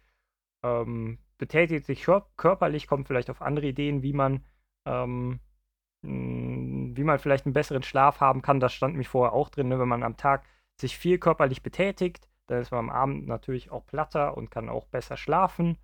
ähm, 0.63 1.19
betätigt 1.37 1.85
sich 1.85 2.07
körperlich, 2.37 2.87
kommt 2.87 3.07
vielleicht 3.07 3.29
auf 3.29 3.41
andere 3.43 3.67
Ideen, 3.67 4.01
wie 4.01 4.13
man 4.13 4.43
ähm, 4.85 5.03
hm, 5.33 5.39
wie 6.03 7.03
man 7.03 7.19
vielleicht 7.19 7.45
einen 7.45 7.53
besseren 7.53 7.83
Schlaf 7.83 8.19
haben 8.19 8.41
kann. 8.41 8.59
Das 8.59 8.73
stand 8.73 8.95
mich 8.95 9.07
vorher 9.07 9.33
auch 9.33 9.49
drin. 9.49 9.69
Ne? 9.69 9.79
Wenn 9.79 9.87
man 9.87 10.03
am 10.03 10.17
Tag 10.17 10.43
sich 10.79 10.97
viel 10.97 11.17
körperlich 11.17 11.63
betätigt, 11.63 12.29
dann 12.47 12.61
ist 12.61 12.71
man 12.71 12.79
am 12.79 12.89
Abend 12.89 13.27
natürlich 13.27 13.71
auch 13.71 13.85
platter 13.85 14.35
und 14.35 14.51
kann 14.51 14.69
auch 14.69 14.85
besser 14.87 15.17
schlafen. 15.17 15.77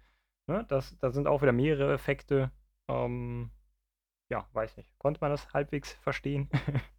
Ne? 0.48 0.66
Das, 0.68 0.98
das 1.00 1.14
sind 1.14 1.28
auch 1.28 1.42
wieder 1.42 1.54
mehrere 1.54 1.94
Effekte. 1.94 2.52
Ähm, 2.90 3.52
ja, 4.30 4.46
weiß 4.54 4.78
nicht. 4.78 4.98
Konnte 5.00 5.22
man 5.22 5.32
das 5.32 5.54
halbwegs 5.54 5.94
verstehen? 5.94 6.50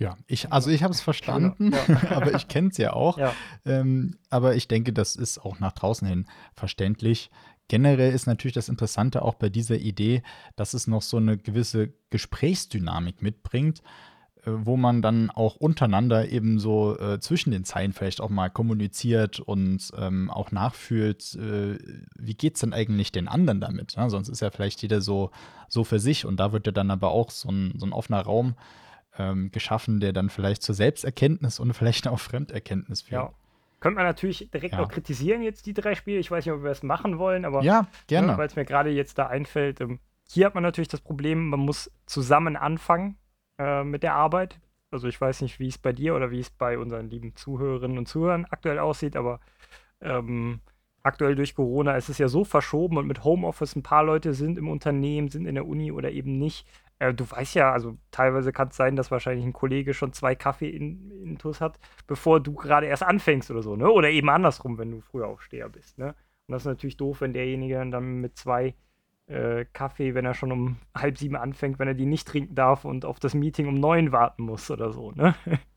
Ja, 0.00 0.16
ich, 0.26 0.50
also 0.50 0.70
ich 0.70 0.82
habe 0.82 0.94
es 0.94 1.02
verstanden, 1.02 1.72
ja. 1.72 2.10
aber 2.16 2.34
ich 2.34 2.48
kenne 2.48 2.68
es 2.68 2.78
ja 2.78 2.94
auch. 2.94 3.18
Ja. 3.18 3.34
Ähm, 3.66 4.16
aber 4.30 4.56
ich 4.56 4.66
denke, 4.66 4.94
das 4.94 5.14
ist 5.14 5.38
auch 5.38 5.60
nach 5.60 5.72
draußen 5.72 6.08
hin 6.08 6.26
verständlich. 6.54 7.30
Generell 7.68 8.12
ist 8.12 8.26
natürlich 8.26 8.54
das 8.54 8.70
Interessante 8.70 9.20
auch 9.20 9.34
bei 9.34 9.50
dieser 9.50 9.76
Idee, 9.76 10.22
dass 10.56 10.72
es 10.72 10.86
noch 10.86 11.02
so 11.02 11.18
eine 11.18 11.36
gewisse 11.36 11.92
Gesprächsdynamik 12.08 13.20
mitbringt, 13.20 13.82
äh, 14.46 14.50
wo 14.52 14.78
man 14.78 15.02
dann 15.02 15.28
auch 15.28 15.56
untereinander 15.56 16.30
eben 16.30 16.58
so 16.58 16.98
äh, 16.98 17.20
zwischen 17.20 17.50
den 17.50 17.64
Zeilen 17.64 17.92
vielleicht 17.92 18.22
auch 18.22 18.30
mal 18.30 18.48
kommuniziert 18.48 19.38
und 19.38 19.90
ähm, 19.98 20.30
auch 20.30 20.50
nachfühlt, 20.50 21.34
äh, 21.34 21.76
wie 22.18 22.34
geht 22.34 22.54
es 22.54 22.62
denn 22.62 22.72
eigentlich 22.72 23.12
den 23.12 23.28
anderen 23.28 23.60
damit? 23.60 23.98
Ne? 23.98 24.08
Sonst 24.08 24.30
ist 24.30 24.40
ja 24.40 24.50
vielleicht 24.50 24.80
jeder 24.80 25.02
so, 25.02 25.30
so 25.68 25.84
für 25.84 25.98
sich 25.98 26.24
und 26.24 26.40
da 26.40 26.52
wird 26.52 26.64
ja 26.64 26.72
dann 26.72 26.90
aber 26.90 27.10
auch 27.10 27.30
so 27.30 27.50
ein, 27.50 27.74
so 27.76 27.84
ein 27.84 27.92
offener 27.92 28.22
Raum 28.22 28.54
ähm, 29.20 29.50
geschaffen, 29.52 30.00
der 30.00 30.12
dann 30.12 30.30
vielleicht 30.30 30.62
zur 30.62 30.74
Selbsterkenntnis 30.74 31.60
und 31.60 31.72
vielleicht 31.74 32.08
auch 32.08 32.18
Fremderkenntnis 32.18 33.02
führt. 33.02 33.22
Ja. 33.22 33.32
Könnte 33.80 33.96
man 33.96 34.04
natürlich 34.04 34.50
direkt 34.50 34.74
ja. 34.74 34.80
auch 34.80 34.88
kritisieren, 34.88 35.42
jetzt 35.42 35.66
die 35.66 35.72
drei 35.72 35.94
Spiele. 35.94 36.18
Ich 36.18 36.30
weiß 36.30 36.44
nicht, 36.44 36.54
ob 36.54 36.62
wir 36.62 36.70
es 36.70 36.82
machen 36.82 37.18
wollen, 37.18 37.44
aber 37.44 37.62
ja, 37.62 37.86
gerne. 38.06 38.28
Ne, 38.28 38.38
weil 38.38 38.46
es 38.46 38.56
mir 38.56 38.64
gerade 38.64 38.90
jetzt 38.90 39.18
da 39.18 39.26
einfällt. 39.26 39.80
Ähm, 39.80 40.00
hier 40.28 40.46
hat 40.46 40.54
man 40.54 40.62
natürlich 40.62 40.88
das 40.88 41.00
Problem, 41.00 41.48
man 41.48 41.60
muss 41.60 41.90
zusammen 42.06 42.56
anfangen 42.56 43.16
äh, 43.58 43.82
mit 43.82 44.02
der 44.02 44.14
Arbeit. 44.14 44.60
Also 44.90 45.08
ich 45.08 45.20
weiß 45.20 45.42
nicht, 45.42 45.60
wie 45.60 45.68
es 45.68 45.78
bei 45.78 45.92
dir 45.92 46.14
oder 46.14 46.30
wie 46.30 46.40
es 46.40 46.50
bei 46.50 46.78
unseren 46.78 47.08
lieben 47.08 47.36
Zuhörerinnen 47.36 47.96
und 47.96 48.06
Zuhörern 48.06 48.46
aktuell 48.50 48.78
aussieht, 48.78 49.16
aber 49.16 49.40
ähm, 50.00 50.60
aktuell 51.02 51.34
durch 51.34 51.54
Corona 51.54 51.96
ist 51.96 52.08
es 52.08 52.18
ja 52.18 52.28
so 52.28 52.44
verschoben 52.44 52.96
und 52.98 53.06
mit 53.06 53.24
Homeoffice 53.24 53.76
ein 53.76 53.82
paar 53.82 54.04
Leute 54.04 54.34
sind 54.34 54.58
im 54.58 54.68
Unternehmen, 54.68 55.28
sind 55.28 55.46
in 55.46 55.54
der 55.54 55.66
Uni 55.66 55.92
oder 55.92 56.10
eben 56.10 56.38
nicht. 56.38 56.66
Äh, 56.98 57.14
du 57.14 57.28
weißt 57.28 57.54
ja, 57.54 57.72
also 57.72 57.96
teilweise 58.10 58.52
kann 58.52 58.68
es 58.68 58.76
sein, 58.76 58.96
dass 58.96 59.10
wahrscheinlich 59.10 59.44
ein 59.44 59.52
Kollege 59.52 59.94
schon 59.94 60.12
zwei 60.12 60.34
Kaffee 60.34 60.68
in, 60.68 61.38
hat, 61.60 61.78
bevor 62.06 62.40
du 62.40 62.54
gerade 62.54 62.86
erst 62.86 63.02
anfängst 63.02 63.50
oder 63.50 63.62
so, 63.62 63.76
ne? 63.76 63.90
Oder 63.90 64.10
eben 64.10 64.28
andersrum, 64.28 64.78
wenn 64.78 64.90
du 64.90 65.00
früher 65.00 65.26
Aufsteher 65.26 65.68
bist, 65.68 65.98
ne? 65.98 66.14
Und 66.46 66.52
das 66.52 66.62
ist 66.62 66.66
natürlich 66.66 66.96
doof, 66.96 67.22
wenn 67.22 67.32
derjenige 67.32 67.74
dann 67.90 68.20
mit 68.20 68.36
zwei 68.36 68.74
äh, 69.26 69.64
Kaffee, 69.72 70.14
wenn 70.14 70.26
er 70.26 70.34
schon 70.34 70.52
um 70.52 70.76
halb 70.94 71.16
sieben 71.16 71.36
anfängt, 71.36 71.78
wenn 71.78 71.88
er 71.88 71.94
die 71.94 72.06
nicht 72.06 72.28
trinken 72.28 72.54
darf 72.54 72.84
und 72.84 73.04
auf 73.04 73.18
das 73.18 73.34
Meeting 73.34 73.66
um 73.66 73.74
neun 73.74 74.12
warten 74.12 74.42
muss 74.42 74.70
oder 74.70 74.92
so, 74.92 75.12
ne? 75.12 75.34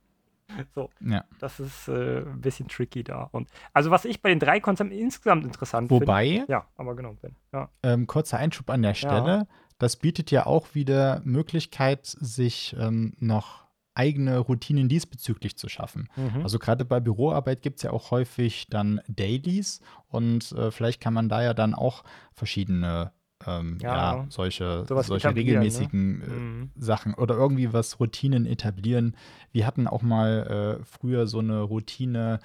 so, 0.75 0.89
ja. 0.99 1.23
das 1.39 1.59
ist 1.59 1.87
äh, 1.87 2.19
ein 2.19 2.41
bisschen 2.41 2.67
tricky 2.67 3.03
da. 3.03 3.29
Und 3.31 3.49
also 3.73 3.91
was 3.91 4.05
ich 4.05 4.21
bei 4.21 4.29
den 4.29 4.39
drei 4.39 4.59
Konzepten 4.59 4.93
insgesamt 4.93 5.43
interessant 5.43 5.89
finde. 5.89 6.05
Wobei, 6.05 6.29
find, 6.37 6.49
ja, 6.49 6.65
aber 6.75 6.95
genau, 6.95 7.15
ja. 7.51 7.69
ähm, 7.83 8.07
kurzer 8.07 8.37
Einschub 8.37 8.69
an 8.69 8.81
der 8.81 8.93
Stelle. 8.93 9.31
Ja 9.31 9.47
das 9.83 9.97
bietet 9.97 10.31
ja 10.31 10.45
auch 10.45 10.75
wieder 10.75 11.21
Möglichkeit, 11.25 12.05
sich 12.05 12.75
ähm, 12.79 13.13
noch 13.19 13.65
eigene 13.95 14.39
Routinen 14.39 14.89
diesbezüglich 14.89 15.57
zu 15.57 15.69
schaffen. 15.69 16.09
Mhm. 16.15 16.41
Also 16.41 16.57
gerade 16.57 16.83
bei 16.85 16.99
Büroarbeit 16.99 17.61
gibt 17.61 17.77
es 17.77 17.83
ja 17.83 17.91
auch 17.91 18.09
häufig 18.09 18.67
dann 18.69 19.01
Dailies 19.07 19.81
und 20.07 20.51
äh, 20.53 20.71
vielleicht 20.71 21.01
kann 21.01 21.13
man 21.13 21.29
da 21.29 21.43
ja 21.43 21.53
dann 21.53 21.75
auch 21.75 22.03
verschiedene 22.33 23.11
ähm, 23.47 23.77
ja, 23.81 24.17
ja, 24.17 24.25
solche, 24.29 24.85
solche 24.87 25.29
ne? 25.29 25.35
regelmäßigen 25.35 26.19
ne? 26.19 26.25
mhm. 26.25 26.71
Sachen 26.75 27.13
oder 27.13 27.35
irgendwie 27.35 27.73
was 27.73 27.99
Routinen 27.99 28.45
etablieren. 28.45 29.15
Wir 29.51 29.67
hatten 29.67 29.87
auch 29.87 30.01
mal 30.01 30.79
äh, 30.79 30.83
früher 30.83 31.27
so 31.27 31.39
eine 31.39 31.61
Routine, 31.61 32.39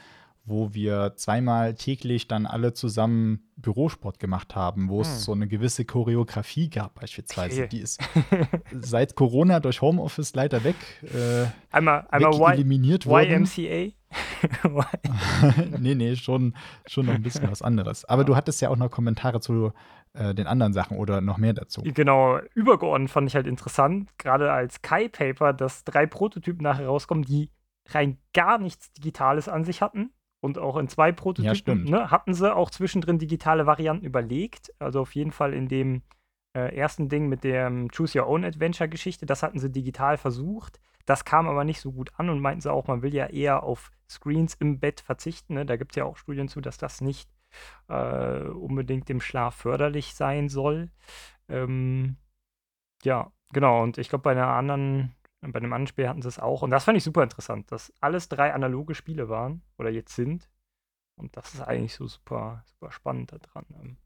wo 0.48 0.72
wir 0.72 1.12
zweimal 1.16 1.74
täglich 1.74 2.26
dann 2.26 2.46
alle 2.46 2.72
zusammen 2.72 3.40
Bürosport 3.56 4.18
gemacht 4.18 4.56
haben, 4.56 4.88
wo 4.88 4.96
hm. 4.96 5.02
es 5.02 5.24
so 5.24 5.32
eine 5.32 5.46
gewisse 5.46 5.84
Choreografie 5.84 6.70
gab 6.70 6.94
beispielsweise. 7.00 7.64
Okay. 7.64 7.68
Die 7.70 7.80
ist 7.80 8.00
seit 8.80 9.14
Corona 9.14 9.60
durch 9.60 9.82
Homeoffice 9.82 10.34
leider 10.34 10.64
weg, 10.64 10.76
äh, 11.02 11.46
einmal, 11.70 12.06
einmal 12.10 12.54
eliminiert 12.54 13.06
worden. 13.06 13.46
YMCA? 13.46 13.92
nee, 15.78 15.94
nee, 15.94 16.16
schon, 16.16 16.54
schon 16.86 17.06
noch 17.06 17.14
ein 17.14 17.22
bisschen 17.22 17.50
was 17.50 17.62
anderes. 17.62 18.04
Aber 18.04 18.22
ja. 18.22 18.26
du 18.26 18.36
hattest 18.36 18.60
ja 18.60 18.70
auch 18.70 18.76
noch 18.76 18.90
Kommentare 18.90 19.40
zu 19.40 19.72
äh, 20.14 20.34
den 20.34 20.46
anderen 20.46 20.72
Sachen 20.72 20.96
oder 20.96 21.20
noch 21.20 21.38
mehr 21.38 21.52
dazu. 21.52 21.82
Genau, 21.82 22.38
übergeordnet 22.54 23.10
fand 23.10 23.28
ich 23.28 23.34
halt 23.34 23.46
interessant, 23.46 24.10
gerade 24.18 24.52
als 24.52 24.82
Kai-Paper, 24.82 25.52
dass 25.52 25.84
drei 25.84 26.06
Prototypen 26.06 26.62
nachher 26.62 26.86
rauskommen, 26.86 27.24
die 27.24 27.50
rein 27.90 28.18
gar 28.34 28.58
nichts 28.58 28.92
Digitales 28.92 29.48
an 29.48 29.64
sich 29.64 29.82
hatten 29.82 30.10
und 30.40 30.58
auch 30.58 30.76
in 30.76 30.88
zwei 30.88 31.12
Prototypen 31.12 31.86
ja, 31.86 32.00
ne, 32.00 32.10
hatten 32.10 32.34
sie 32.34 32.54
auch 32.54 32.70
zwischendrin 32.70 33.18
digitale 33.18 33.66
Varianten 33.66 34.04
überlegt. 34.04 34.72
Also 34.78 35.00
auf 35.00 35.14
jeden 35.14 35.32
Fall 35.32 35.52
in 35.52 35.68
dem 35.68 36.02
äh, 36.54 36.74
ersten 36.74 37.08
Ding 37.08 37.28
mit 37.28 37.44
der 37.44 37.70
Choose 37.94 38.18
Your 38.18 38.28
Own 38.28 38.44
Adventure 38.44 38.88
Geschichte, 38.88 39.26
das 39.26 39.42
hatten 39.42 39.58
sie 39.58 39.70
digital 39.70 40.16
versucht. 40.16 40.80
Das 41.08 41.24
kam 41.24 41.48
aber 41.48 41.64
nicht 41.64 41.80
so 41.80 41.92
gut 41.92 42.12
an 42.18 42.28
und 42.28 42.40
meinten 42.40 42.60
sie 42.60 42.70
auch, 42.70 42.86
man 42.86 43.00
will 43.00 43.14
ja 43.14 43.26
eher 43.26 43.62
auf 43.62 43.92
Screens 44.10 44.54
im 44.56 44.78
Bett 44.78 45.00
verzichten. 45.00 45.54
Ne? 45.54 45.64
Da 45.64 45.76
gibt 45.76 45.92
es 45.92 45.96
ja 45.96 46.04
auch 46.04 46.18
Studien 46.18 46.48
zu, 46.48 46.60
dass 46.60 46.76
das 46.76 47.00
nicht 47.00 47.30
äh, 47.88 48.40
unbedingt 48.42 49.08
dem 49.08 49.22
Schlaf 49.22 49.54
förderlich 49.54 50.14
sein 50.14 50.50
soll. 50.50 50.90
Ähm, 51.48 52.16
ja, 53.04 53.32
genau. 53.54 53.82
Und 53.82 53.96
ich 53.96 54.10
glaube, 54.10 54.22
bei 54.22 54.32
einer 54.32 54.48
anderen 54.48 55.14
bei 55.40 55.60
dem 55.60 55.72
anderen 55.72 55.86
Spiel 55.86 56.08
hatten 56.08 56.20
sie 56.20 56.28
es 56.28 56.38
auch. 56.38 56.62
Und 56.62 56.70
das 56.70 56.84
fand 56.84 56.98
ich 56.98 57.04
super 57.04 57.22
interessant, 57.22 57.70
dass 57.72 57.92
alles 58.00 58.28
drei 58.28 58.52
analoge 58.52 58.94
Spiele 58.94 59.28
waren 59.28 59.62
oder 59.78 59.88
jetzt 59.88 60.14
sind. 60.14 60.50
Und 61.16 61.36
das 61.36 61.54
ist 61.54 61.62
eigentlich 61.62 61.94
so 61.94 62.06
super, 62.06 62.62
super 62.66 62.92
spannend 62.92 63.32
daran. 63.32 63.64
Ähm. 63.80 63.96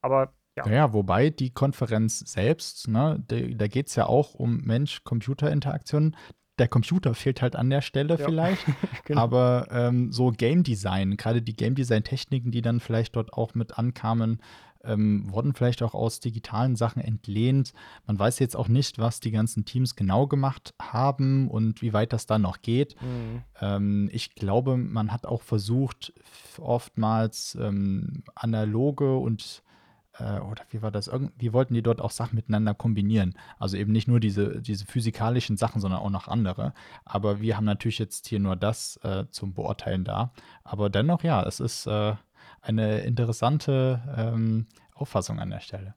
Aber 0.00 0.32
ja. 0.56 0.66
Naja, 0.66 0.92
wobei 0.92 1.30
die 1.30 1.50
Konferenz 1.50 2.18
selbst, 2.20 2.88
ne, 2.88 3.22
de, 3.30 3.54
da 3.54 3.68
geht 3.68 3.88
es 3.88 3.94
ja 3.94 4.06
auch 4.06 4.34
um 4.34 4.58
Mensch-Computer-Interaktion. 4.58 6.16
Der 6.58 6.68
Computer 6.68 7.14
fehlt 7.14 7.40
halt 7.40 7.56
an 7.56 7.70
der 7.70 7.80
Stelle 7.80 8.18
ja. 8.18 8.24
vielleicht. 8.24 8.66
genau. 9.04 9.20
Aber 9.22 9.68
ähm, 9.70 10.12
so 10.12 10.30
Game 10.30 10.62
Design, 10.62 11.16
gerade 11.16 11.40
die 11.40 11.56
Game 11.56 11.74
Design-Techniken, 11.74 12.50
die 12.50 12.62
dann 12.62 12.80
vielleicht 12.80 13.16
dort 13.16 13.32
auch 13.32 13.54
mit 13.54 13.78
ankamen, 13.78 14.42
ähm, 14.82 15.30
wurden 15.30 15.52
vielleicht 15.52 15.82
auch 15.82 15.94
aus 15.94 16.20
digitalen 16.20 16.74
Sachen 16.74 17.02
entlehnt. 17.02 17.72
Man 18.06 18.18
weiß 18.18 18.38
jetzt 18.38 18.56
auch 18.56 18.68
nicht, 18.68 18.98
was 18.98 19.20
die 19.20 19.30
ganzen 19.30 19.64
Teams 19.64 19.94
genau 19.94 20.26
gemacht 20.26 20.74
haben 20.80 21.48
und 21.48 21.82
wie 21.82 21.92
weit 21.92 22.12
das 22.12 22.26
dann 22.26 22.42
noch 22.42 22.62
geht. 22.62 23.00
Mhm. 23.00 23.42
Ähm, 23.60 24.10
ich 24.12 24.34
glaube, 24.34 24.76
man 24.76 25.12
hat 25.12 25.26
auch 25.26 25.42
versucht, 25.42 26.12
oftmals 26.58 27.56
ähm, 27.60 28.24
analoge 28.34 29.16
und 29.16 29.62
oder 30.20 30.64
wie 30.70 30.82
war 30.82 30.90
das? 30.90 31.08
Irgendwie 31.08 31.52
wollten 31.52 31.74
die 31.74 31.82
dort 31.82 32.00
auch 32.00 32.10
Sachen 32.10 32.36
miteinander 32.36 32.74
kombinieren. 32.74 33.34
Also 33.58 33.76
eben 33.76 33.92
nicht 33.92 34.08
nur 34.08 34.20
diese, 34.20 34.60
diese 34.60 34.86
physikalischen 34.86 35.56
Sachen, 35.56 35.80
sondern 35.80 36.00
auch 36.00 36.10
noch 36.10 36.28
andere. 36.28 36.74
Aber 37.04 37.40
wir 37.40 37.56
haben 37.56 37.64
natürlich 37.64 37.98
jetzt 37.98 38.28
hier 38.28 38.40
nur 38.40 38.56
das 38.56 38.96
äh, 39.02 39.24
zum 39.30 39.54
Beurteilen 39.54 40.04
da. 40.04 40.32
Aber 40.64 40.90
dennoch, 40.90 41.22
ja, 41.22 41.42
es 41.42 41.60
ist 41.60 41.86
äh, 41.86 42.14
eine 42.60 43.00
interessante 43.00 44.02
ähm, 44.16 44.66
Auffassung 44.94 45.38
an 45.38 45.50
der 45.50 45.60
Stelle. 45.60 45.94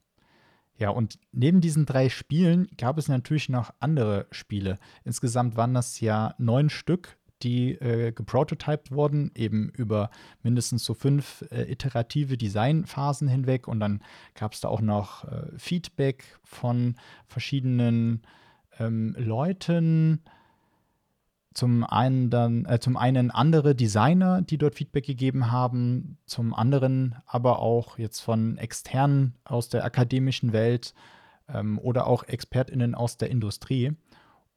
Ja, 0.78 0.90
und 0.90 1.20
neben 1.32 1.62
diesen 1.62 1.86
drei 1.86 2.10
Spielen 2.10 2.68
gab 2.78 2.98
es 2.98 3.08
natürlich 3.08 3.48
noch 3.48 3.72
andere 3.80 4.28
Spiele. 4.32 4.80
Insgesamt 5.04 5.56
waren 5.56 5.74
das 5.74 6.00
ja 6.00 6.34
neun 6.38 6.70
Stück, 6.70 7.18
die 7.44 7.72
äh, 7.74 8.12
geprototyped 8.12 8.92
wurden, 8.92 9.32
eben 9.36 9.70
über 9.70 10.10
mindestens 10.42 10.86
so 10.86 10.94
fünf 10.94 11.44
äh, 11.52 11.72
iterative 11.72 12.38
Designphasen 12.38 13.28
hinweg. 13.28 13.68
Und 13.68 13.80
dann 13.80 14.02
gab 14.36 14.54
es 14.54 14.62
da 14.62 14.70
auch 14.70 14.82
noch 14.82 15.26
äh, 15.26 15.48
Feedback 15.58 16.40
von 16.44 16.96
verschiedenen 17.28 18.22
ähm, 18.80 19.16
Leuten. 19.18 20.22
Zum 21.54 21.84
einen 21.84 22.30
dann, 22.30 22.66
äh, 22.66 22.80
zum 22.80 22.98
einen 22.98 23.30
andere 23.30 23.76
Designer, 23.76 24.42
die 24.42 24.58
dort 24.58 24.76
Feedback 24.76 25.06
gegeben 25.06 25.52
haben, 25.52 26.18
zum 26.26 26.54
anderen 26.54 27.16
aber 27.28 27.60
auch 27.60 28.00
jetzt 28.00 28.22
von 28.22 28.58
externen 28.58 29.36
aus 29.44 29.70
der 29.70 29.86
akademischen 29.86 30.52
Welt 30.52 30.96
ähm, 31.48 31.78
oder 31.78 32.08
auch 32.08 32.24
ExpertInnen 32.24 32.96
aus 32.96 33.18
der 33.18 33.30
Industrie. 33.30 33.92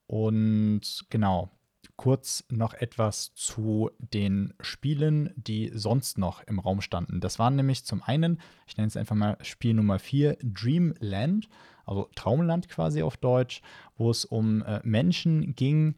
Und 0.06 1.04
genau, 1.10 1.50
kurz 1.96 2.44
noch 2.50 2.74
etwas 2.74 3.32
zu 3.34 3.90
den 3.98 4.54
Spielen, 4.60 5.32
die 5.36 5.70
sonst 5.74 6.18
noch 6.18 6.42
im 6.44 6.58
Raum 6.58 6.80
standen. 6.80 7.20
Das 7.20 7.38
waren 7.38 7.56
nämlich 7.56 7.84
zum 7.84 8.02
einen, 8.02 8.40
ich 8.66 8.76
nenne 8.76 8.88
es 8.88 8.96
einfach 8.96 9.16
mal 9.16 9.38
Spiel 9.42 9.74
Nummer 9.74 9.98
4, 9.98 10.38
Dreamland, 10.42 11.48
also 11.84 12.08
Traumland 12.14 12.68
quasi 12.68 13.02
auf 13.02 13.16
Deutsch, 13.16 13.62
wo 13.96 14.10
es 14.10 14.24
um 14.24 14.62
äh, 14.62 14.80
Menschen 14.84 15.54
ging, 15.54 15.96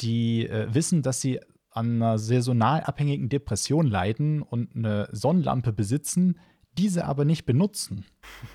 die 0.00 0.46
äh, 0.46 0.72
wissen, 0.72 1.02
dass 1.02 1.20
sie 1.20 1.40
an 1.70 1.96
einer 1.96 2.18
saisonal 2.18 2.82
abhängigen 2.82 3.28
Depression 3.28 3.86
leiden 3.86 4.42
und 4.42 4.74
eine 4.74 5.08
Sonnenlampe 5.12 5.72
besitzen, 5.72 6.38
diese 6.76 7.04
aber 7.04 7.24
nicht 7.24 7.46
benutzen. 7.46 8.04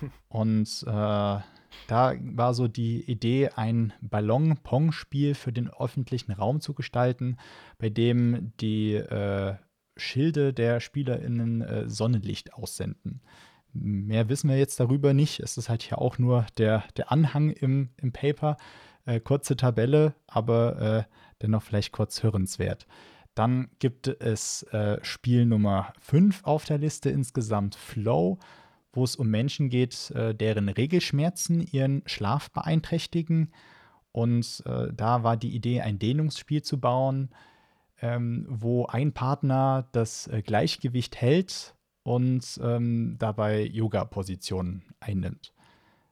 Und 0.28 0.84
äh, 0.86 1.38
da 1.86 2.14
war 2.20 2.54
so 2.54 2.68
die 2.68 3.02
Idee, 3.10 3.50
ein 3.54 3.92
Ballon-Pong-Spiel 4.00 5.34
für 5.34 5.52
den 5.52 5.70
öffentlichen 5.70 6.32
Raum 6.32 6.60
zu 6.60 6.74
gestalten, 6.74 7.36
bei 7.78 7.88
dem 7.88 8.52
die 8.60 8.94
äh, 8.94 9.54
Schilde 9.96 10.52
der 10.52 10.80
SpielerInnen 10.80 11.62
äh, 11.62 11.88
Sonnenlicht 11.88 12.54
aussenden. 12.54 13.20
Mehr 13.72 14.28
wissen 14.28 14.48
wir 14.48 14.58
jetzt 14.58 14.80
darüber 14.80 15.12
nicht. 15.12 15.40
Es 15.40 15.56
ist 15.56 15.68
halt 15.68 15.82
hier 15.82 15.98
auch 15.98 16.18
nur 16.18 16.46
der, 16.58 16.84
der 16.96 17.12
Anhang 17.12 17.50
im, 17.50 17.90
im 17.96 18.12
Paper. 18.12 18.56
Äh, 19.04 19.20
kurze 19.20 19.56
Tabelle, 19.56 20.14
aber 20.26 20.80
äh, 20.80 21.04
dennoch 21.42 21.62
vielleicht 21.62 21.92
kurz 21.92 22.22
hörenswert. 22.22 22.86
Dann 23.34 23.68
gibt 23.78 24.08
es 24.08 24.62
äh, 24.64 24.98
Spiel 25.02 25.44
Nummer 25.44 25.92
5 26.00 26.42
auf 26.44 26.64
der 26.64 26.78
Liste 26.78 27.10
insgesamt, 27.10 27.74
Flow 27.74 28.38
wo 28.96 29.04
es 29.04 29.16
um 29.16 29.28
Menschen 29.28 29.68
geht, 29.68 30.10
äh, 30.12 30.34
deren 30.34 30.68
Regelschmerzen 30.68 31.60
ihren 31.60 32.02
Schlaf 32.06 32.50
beeinträchtigen. 32.50 33.52
Und 34.12 34.62
äh, 34.66 34.88
da 34.92 35.22
war 35.22 35.36
die 35.36 35.54
Idee, 35.54 35.82
ein 35.82 35.98
Dehnungsspiel 35.98 36.62
zu 36.62 36.80
bauen, 36.80 37.30
ähm, 38.00 38.46
wo 38.48 38.86
ein 38.86 39.12
Partner 39.12 39.88
das 39.92 40.26
äh, 40.26 40.42
Gleichgewicht 40.42 41.16
hält 41.16 41.74
und 42.02 42.58
ähm, 42.62 43.16
dabei 43.18 43.62
Yoga-Positionen 43.66 44.82
einnimmt. 45.00 45.52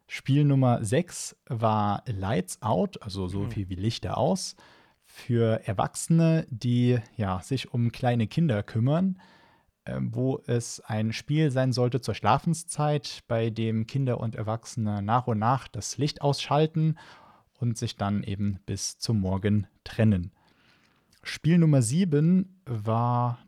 Spiel 0.06 0.44
Nummer 0.44 0.84
6 0.84 1.37
war 1.48 2.02
Lights 2.06 2.61
Out, 2.62 3.02
also 3.02 3.26
so 3.26 3.40
mhm. 3.40 3.50
viel 3.50 3.68
wie 3.70 3.74
Lichter 3.74 4.18
aus, 4.18 4.54
für 5.06 5.66
Erwachsene, 5.66 6.46
die 6.50 6.98
ja, 7.16 7.40
sich 7.40 7.72
um 7.72 7.92
kleine 7.92 8.26
Kinder 8.26 8.62
kümmern 8.62 9.18
wo 9.87 10.40
es 10.47 10.81
ein 10.81 11.12
Spiel 11.12 11.51
sein 11.51 11.73
sollte 11.73 12.01
zur 12.01 12.14
Schlafenszeit, 12.14 13.20
bei 13.29 13.51
dem 13.51 13.87
Kinder 13.87 14.18
und 14.18 14.35
Erwachsene 14.35 15.03
nach 15.03 15.27
und 15.27 15.38
nach 15.38 15.68
das 15.68 15.99
Licht 15.99 16.23
ausschalten 16.23 16.97
und 17.59 17.77
sich 17.77 17.97
dann 17.97 18.23
eben 18.23 18.61
bis 18.66 18.99
zum 18.99 19.20
Morgen 19.20 19.66
trennen. 19.85 20.33
Spiel 21.23 21.59
Nummer 21.59 21.83
7 21.83 22.61
war, 22.66 23.38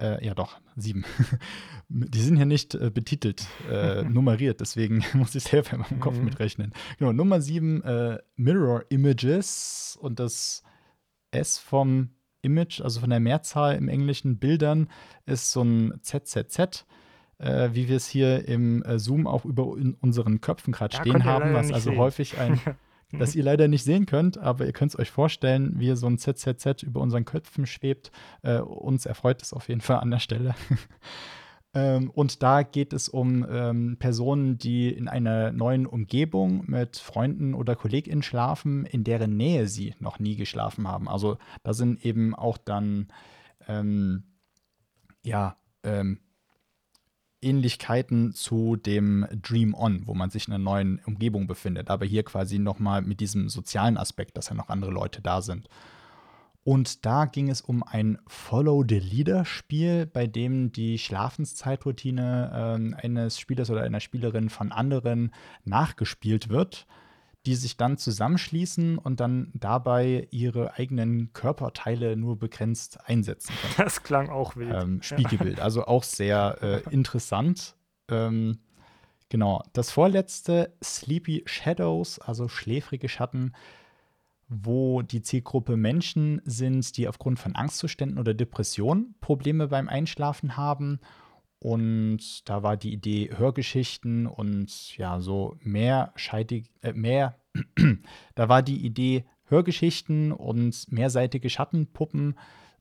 äh, 0.00 0.24
ja 0.24 0.34
doch, 0.34 0.60
7. 0.76 1.04
Die 1.88 2.20
sind 2.20 2.36
hier 2.36 2.46
nicht 2.46 2.74
äh, 2.74 2.90
betitelt, 2.90 3.46
äh, 3.68 4.02
nummeriert, 4.08 4.60
deswegen 4.60 5.04
muss 5.14 5.34
ich 5.34 5.44
selber 5.44 5.72
in 5.72 5.80
meinem 5.80 6.00
Kopf 6.00 6.16
mhm. 6.16 6.26
mitrechnen. 6.26 6.72
Genau, 6.98 7.12
Nummer 7.12 7.40
7, 7.40 7.82
äh, 7.82 8.18
Mirror 8.36 8.84
Images 8.90 9.98
und 10.00 10.20
das 10.20 10.62
S 11.32 11.58
vom 11.58 12.10
Image, 12.42 12.80
also 12.80 13.00
von 13.00 13.10
der 13.10 13.20
Mehrzahl 13.20 13.76
im 13.76 13.88
Englischen 13.88 14.38
Bildern, 14.38 14.88
ist 15.26 15.52
so 15.52 15.62
ein 15.62 16.00
ZZZ, 16.02 16.84
äh, 17.38 17.70
wie 17.72 17.88
wir 17.88 17.96
es 17.96 18.06
hier 18.06 18.46
im 18.46 18.82
äh, 18.82 18.98
Zoom 18.98 19.26
auch 19.26 19.44
über 19.44 19.66
unseren 19.66 20.40
Köpfen 20.40 20.72
gerade 20.72 20.96
ja, 20.96 21.02
stehen 21.02 21.24
haben, 21.24 21.54
was 21.54 21.72
also 21.72 21.90
sehen. 21.90 21.98
häufig 21.98 22.38
ein, 22.38 22.60
das 23.12 23.34
ihr 23.34 23.44
leider 23.44 23.68
nicht 23.68 23.84
sehen 23.84 24.06
könnt, 24.06 24.38
aber 24.38 24.66
ihr 24.66 24.72
könnt 24.72 24.92
es 24.92 24.98
euch 24.98 25.10
vorstellen, 25.10 25.74
wie 25.78 25.94
so 25.96 26.06
ein 26.06 26.18
ZZZ 26.18 26.82
über 26.82 27.00
unseren 27.00 27.24
Köpfen 27.24 27.66
schwebt. 27.66 28.10
Äh, 28.42 28.58
uns 28.58 29.06
erfreut 29.06 29.42
es 29.42 29.52
auf 29.52 29.68
jeden 29.68 29.80
Fall 29.80 29.98
an 30.00 30.10
der 30.10 30.20
Stelle. 30.20 30.54
Ähm, 31.72 32.10
und 32.10 32.42
da 32.42 32.62
geht 32.62 32.92
es 32.92 33.08
um 33.08 33.46
ähm, 33.48 33.96
Personen, 33.98 34.58
die 34.58 34.90
in 34.90 35.08
einer 35.08 35.52
neuen 35.52 35.86
Umgebung 35.86 36.64
mit 36.66 36.96
Freunden 36.96 37.54
oder 37.54 37.76
KollegInnen 37.76 38.22
schlafen, 38.22 38.84
in 38.86 39.04
deren 39.04 39.36
Nähe 39.36 39.68
sie 39.68 39.94
noch 40.00 40.18
nie 40.18 40.36
geschlafen 40.36 40.88
haben. 40.88 41.08
Also 41.08 41.38
da 41.62 41.72
sind 41.72 42.04
eben 42.04 42.34
auch 42.34 42.58
dann 42.58 43.08
ähm, 43.68 44.24
ja 45.22 45.56
ähm, 45.84 46.18
Ähnlichkeiten 47.42 48.32
zu 48.32 48.76
dem 48.76 49.26
Dream 49.30 49.74
On, 49.74 50.06
wo 50.06 50.14
man 50.14 50.30
sich 50.30 50.48
in 50.48 50.54
einer 50.54 50.62
neuen 50.62 51.00
Umgebung 51.06 51.46
befindet. 51.46 51.88
Aber 51.88 52.04
hier 52.04 52.24
quasi 52.24 52.58
nochmal 52.58 53.02
mit 53.02 53.20
diesem 53.20 53.48
sozialen 53.48 53.96
Aspekt, 53.96 54.36
dass 54.36 54.48
ja 54.48 54.54
noch 54.54 54.68
andere 54.68 54.90
Leute 54.90 55.22
da 55.22 55.40
sind. 55.40 55.68
Und 56.62 57.06
da 57.06 57.24
ging 57.24 57.48
es 57.48 57.62
um 57.62 57.82
ein 57.82 58.18
Follow 58.26 58.84
the 58.86 58.98
Leader-Spiel, 58.98 60.06
bei 60.06 60.26
dem 60.26 60.72
die 60.72 60.98
Schlafenszeitroutine 60.98 62.92
äh, 62.94 63.02
eines 63.02 63.40
Spielers 63.40 63.70
oder 63.70 63.82
einer 63.82 64.00
Spielerin 64.00 64.50
von 64.50 64.70
anderen 64.70 65.32
nachgespielt 65.64 66.50
wird, 66.50 66.86
die 67.46 67.54
sich 67.54 67.78
dann 67.78 67.96
zusammenschließen 67.96 68.98
und 68.98 69.20
dann 69.20 69.50
dabei 69.54 70.28
ihre 70.30 70.74
eigenen 70.74 71.32
Körperteile 71.32 72.14
nur 72.16 72.38
begrenzt 72.38 72.98
einsetzen 73.08 73.54
können. 73.62 73.74
Das 73.78 74.02
klang 74.02 74.28
auch 74.28 74.56
wild. 74.56 74.74
Ähm, 74.74 75.02
Spiegelbild, 75.02 75.60
also 75.60 75.86
auch 75.86 76.02
sehr 76.02 76.58
äh, 76.60 76.82
interessant. 76.90 77.74
Ähm, 78.10 78.58
genau, 79.30 79.62
das 79.72 79.90
vorletzte, 79.90 80.76
Sleepy 80.84 81.42
Shadows, 81.46 82.18
also 82.18 82.48
schläfrige 82.48 83.08
Schatten, 83.08 83.54
wo 84.50 85.00
die 85.02 85.22
Zielgruppe 85.22 85.76
Menschen 85.76 86.42
sind, 86.44 86.96
die 86.96 87.06
aufgrund 87.08 87.38
von 87.38 87.54
Angstzuständen 87.54 88.18
oder 88.18 88.34
Depressionen 88.34 89.14
Probleme 89.20 89.68
beim 89.68 89.88
Einschlafen 89.88 90.56
haben. 90.56 90.98
Und 91.60 92.48
da 92.48 92.62
war 92.64 92.76
die 92.76 92.92
Idee 92.92 93.30
Hörgeschichten 93.36 94.26
und 94.26 94.96
ja, 94.96 95.20
so 95.20 95.56
mehrscheitig, 95.60 96.70
äh, 96.82 96.92
mehr, 96.92 97.38
da 98.34 98.48
war 98.48 98.62
die 98.62 98.84
Idee 98.84 99.24
Hörgeschichten 99.44 100.32
und 100.32 100.90
mehrseitige 100.90 101.48
Schattenpuppen 101.48 102.36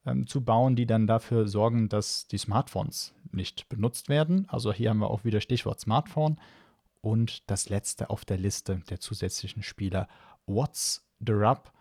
ähm, 0.06 0.26
zu 0.26 0.44
bauen, 0.44 0.76
die 0.76 0.86
dann 0.88 1.08
dafür 1.08 1.48
sorgen, 1.48 1.88
dass 1.88 2.28
die 2.28 2.38
Smartphones 2.38 3.14
nicht 3.32 3.70
benutzt 3.70 4.10
werden. 4.10 4.48
Also 4.50 4.74
hier 4.74 4.90
haben 4.90 5.00
wir 5.00 5.12
auch 5.12 5.24
wieder 5.24 5.42
Stichwort 5.42 5.80
Smartphone. 5.80 6.40
Und 7.02 7.50
das 7.50 7.70
letzte 7.70 8.10
auf 8.10 8.26
der 8.26 8.38
Liste 8.38 8.82
der 8.90 9.00
zusätzlichen 9.00 9.62
Spieler, 9.62 10.08
What's 10.46 11.09
The 11.26 11.34
Rub, 11.34 11.72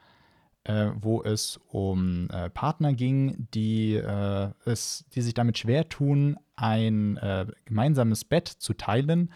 äh, 0.64 0.90
wo 1.01 1.22
es 1.22 1.59
um 1.68 2.29
äh, 2.31 2.51
Partner 2.51 2.92
ging, 2.92 3.48
die, 3.55 3.94
äh, 3.94 4.51
es, 4.64 5.05
die 5.14 5.22
sich 5.22 5.35
damit 5.35 5.59
schwer 5.59 5.88
tun, 5.88 6.38
ein 6.57 7.16
äh, 7.18 7.46
gemeinsames 7.64 8.24
Bett 8.24 8.48
zu 8.48 8.74
teilen. 8.74 9.33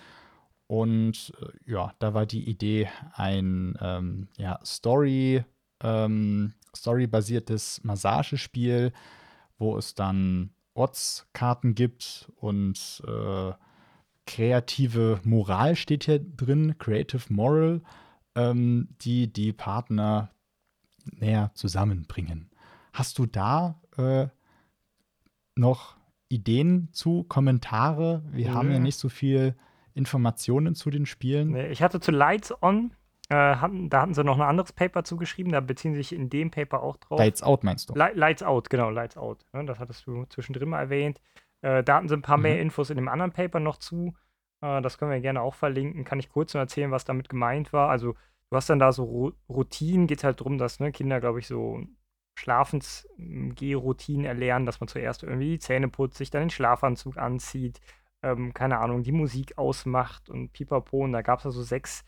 Und 0.66 1.32
äh, 1.40 1.70
ja, 1.72 1.92
da 1.98 2.14
war 2.14 2.26
die 2.26 2.48
Idee, 2.48 2.88
ein 3.14 3.76
ähm, 3.80 4.28
ja, 4.38 4.58
Story, 4.64 5.44
ähm, 5.82 6.54
Story-basiertes 6.74 7.84
Massagespiel, 7.84 8.92
wo 9.58 9.76
es 9.76 9.94
dann 9.94 10.50
Ortskarten 10.74 11.74
gibt 11.74 12.30
und 12.36 13.02
äh, 13.06 13.52
kreative 14.26 15.20
Moral 15.24 15.76
steht 15.76 16.04
hier 16.04 16.18
drin, 16.18 16.76
Creative 16.78 17.32
Moral, 17.32 17.82
ähm, 18.34 18.88
die 19.00 19.32
die 19.32 19.52
Partner 19.52 20.30
näher 21.04 21.50
zusammenbringen. 21.54 22.50
Hast 22.92 23.18
du 23.18 23.26
da 23.26 23.80
äh, 23.96 24.28
noch 25.54 25.96
Ideen 26.28 26.88
zu, 26.92 27.24
Kommentare? 27.24 28.22
Wir 28.30 28.48
Nö. 28.50 28.54
haben 28.54 28.70
ja 28.70 28.78
nicht 28.78 28.98
so 28.98 29.08
viel 29.08 29.56
Informationen 29.94 30.74
zu 30.74 30.90
den 30.90 31.06
Spielen. 31.06 31.54
Ich 31.70 31.82
hatte 31.82 32.00
zu 32.00 32.10
Lights 32.10 32.54
On, 32.62 32.94
äh, 33.28 33.34
hatten, 33.34 33.90
da 33.90 34.02
hatten 34.02 34.14
sie 34.14 34.24
noch 34.24 34.36
ein 34.36 34.42
anderes 34.48 34.72
Paper 34.72 35.04
zugeschrieben, 35.04 35.52
da 35.52 35.60
beziehen 35.60 35.92
sie 35.92 35.98
sich 36.00 36.12
in 36.14 36.30
dem 36.30 36.50
Paper 36.50 36.82
auch 36.82 36.96
drauf. 36.96 37.18
Lights 37.18 37.42
Out 37.42 37.64
meinst 37.64 37.90
du? 37.90 37.94
Li- 37.94 38.14
Lights 38.14 38.42
Out, 38.42 38.70
genau, 38.70 38.90
Lights 38.90 39.16
Out. 39.16 39.44
Ne, 39.52 39.64
das 39.66 39.78
hattest 39.78 40.06
du 40.06 40.24
zwischendrin 40.26 40.70
mal 40.70 40.80
erwähnt. 40.80 41.20
Äh, 41.60 41.84
da 41.84 41.96
hatten 41.96 42.08
sie 42.08 42.14
ein 42.16 42.22
paar 42.22 42.38
Mhm. 42.38 42.42
mehr 42.44 42.60
Infos 42.60 42.88
in 42.90 42.96
dem 42.96 43.08
anderen 43.08 43.32
Paper 43.32 43.60
noch 43.60 43.76
zu. 43.76 44.14
Äh, 44.62 44.80
das 44.80 44.96
können 44.98 45.10
wir 45.10 45.20
gerne 45.20 45.42
auch 45.42 45.54
verlinken. 45.54 46.04
Kann 46.04 46.18
ich 46.18 46.30
kurz 46.30 46.54
nur 46.54 46.62
erzählen, 46.62 46.90
was 46.90 47.04
damit 47.04 47.28
gemeint 47.28 47.72
war. 47.72 47.90
Also, 47.90 48.14
du 48.50 48.56
hast 48.56 48.70
dann 48.70 48.78
da 48.78 48.92
so 48.92 49.34
Routinen, 49.48 50.06
geht 50.06 50.24
halt 50.24 50.40
darum, 50.40 50.58
dass 50.58 50.80
ne, 50.80 50.92
Kinder, 50.92 51.20
glaube 51.20 51.40
ich, 51.40 51.46
so 51.46 51.82
Schlafensgehroutinen 52.34 54.24
erlernen, 54.24 54.64
dass 54.66 54.80
man 54.80 54.88
zuerst 54.88 55.22
irgendwie 55.22 55.50
die 55.50 55.58
Zähne 55.58 55.88
putzt, 55.88 56.16
sich 56.16 56.30
dann 56.30 56.44
den 56.44 56.50
Schlafanzug 56.50 57.18
anzieht, 57.18 57.80
ähm, 58.22 58.54
keine 58.54 58.78
Ahnung, 58.78 59.02
die 59.02 59.12
Musik 59.12 59.58
ausmacht 59.58 60.30
und 60.30 60.52
pipapo. 60.52 61.04
Und 61.04 61.12
da 61.12 61.22
gab 61.22 61.40
es 61.40 61.46
also 61.46 61.62
sechs 61.62 62.04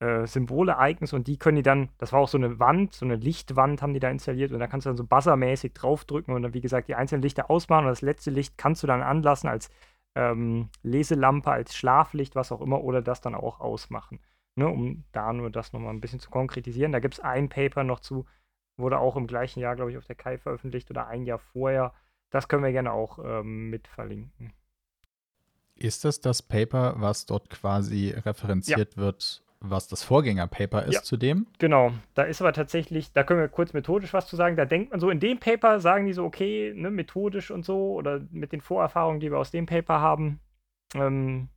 äh, 0.00 0.26
Symbole-Icons 0.26 1.12
und 1.12 1.28
die 1.28 1.38
können 1.38 1.56
die 1.56 1.62
dann, 1.62 1.90
das 1.98 2.12
war 2.12 2.20
auch 2.20 2.28
so 2.28 2.38
eine 2.38 2.58
Wand, 2.58 2.94
so 2.94 3.04
eine 3.04 3.16
Lichtwand 3.16 3.82
haben 3.82 3.94
die 3.94 4.00
da 4.00 4.10
installiert 4.10 4.52
und 4.52 4.58
da 4.58 4.66
kannst 4.66 4.86
du 4.86 4.90
dann 4.90 4.96
so 4.96 5.04
buzzermäßig 5.04 5.74
draufdrücken 5.74 6.34
und 6.34 6.42
dann, 6.42 6.54
wie 6.54 6.60
gesagt, 6.60 6.88
die 6.88 6.96
einzelnen 6.96 7.22
Lichter 7.22 7.50
ausmachen 7.50 7.84
und 7.84 7.90
das 7.90 8.02
letzte 8.02 8.30
Licht 8.30 8.58
kannst 8.58 8.82
du 8.82 8.88
dann 8.88 9.02
anlassen 9.02 9.48
als 9.48 9.70
ähm, 10.14 10.68
Leselampe, 10.82 11.50
als 11.50 11.74
Schlaflicht, 11.76 12.34
was 12.34 12.52
auch 12.52 12.60
immer, 12.60 12.82
oder 12.82 13.02
das 13.02 13.20
dann 13.20 13.34
auch 13.34 13.60
ausmachen. 13.60 14.20
Ne, 14.54 14.68
um 14.68 15.04
da 15.12 15.32
nur 15.32 15.50
das 15.50 15.72
nochmal 15.72 15.94
ein 15.94 16.02
bisschen 16.02 16.20
zu 16.20 16.30
konkretisieren. 16.30 16.92
Da 16.92 17.00
gibt 17.00 17.14
es 17.14 17.20
ein 17.20 17.48
Paper 17.48 17.84
noch 17.84 18.00
zu, 18.00 18.26
wurde 18.76 18.98
auch 18.98 19.16
im 19.16 19.26
gleichen 19.26 19.60
Jahr, 19.60 19.76
glaube 19.76 19.90
ich, 19.90 19.96
auf 19.96 20.04
der 20.04 20.14
Kai 20.14 20.36
veröffentlicht 20.36 20.90
oder 20.90 21.06
ein 21.06 21.24
Jahr 21.24 21.38
vorher. 21.38 21.94
Das 22.28 22.48
können 22.48 22.62
wir 22.62 22.72
gerne 22.72 22.92
auch 22.92 23.18
ähm, 23.18 23.70
mit 23.70 23.88
verlinken. 23.88 24.52
Ist 25.74 26.04
das 26.04 26.20
das 26.20 26.42
Paper, 26.42 26.94
was 26.98 27.24
dort 27.24 27.48
quasi 27.48 28.10
referenziert 28.10 28.98
wird, 28.98 29.42
was 29.64 29.88
das 29.88 30.02
Vorgängerpaper 30.02 30.84
ist 30.84 30.94
Ja. 30.94 31.02
zu 31.02 31.16
dem? 31.16 31.46
Genau, 31.58 31.92
da 32.14 32.22
ist 32.22 32.40
aber 32.40 32.52
tatsächlich, 32.52 33.12
da 33.12 33.22
können 33.22 33.40
wir 33.40 33.48
kurz 33.48 33.72
methodisch 33.72 34.12
was 34.12 34.26
zu 34.26 34.36
sagen. 34.36 34.56
Da 34.56 34.64
denkt 34.64 34.90
man 34.90 35.00
so, 35.00 35.10
in 35.10 35.20
dem 35.20 35.38
Paper 35.38 35.80
sagen 35.80 36.06
die 36.06 36.12
so, 36.12 36.24
okay, 36.24 36.72
ne, 36.74 36.90
methodisch 36.90 37.50
und 37.50 37.64
so, 37.64 37.92
oder 37.94 38.20
mit 38.30 38.52
den 38.52 38.60
Vorerfahrungen, 38.60 39.20
die 39.20 39.30
wir 39.30 39.38
aus 39.38 39.50
dem 39.50 39.66
Paper 39.66 40.00
haben, 40.00 40.40
ähm, 40.94 41.48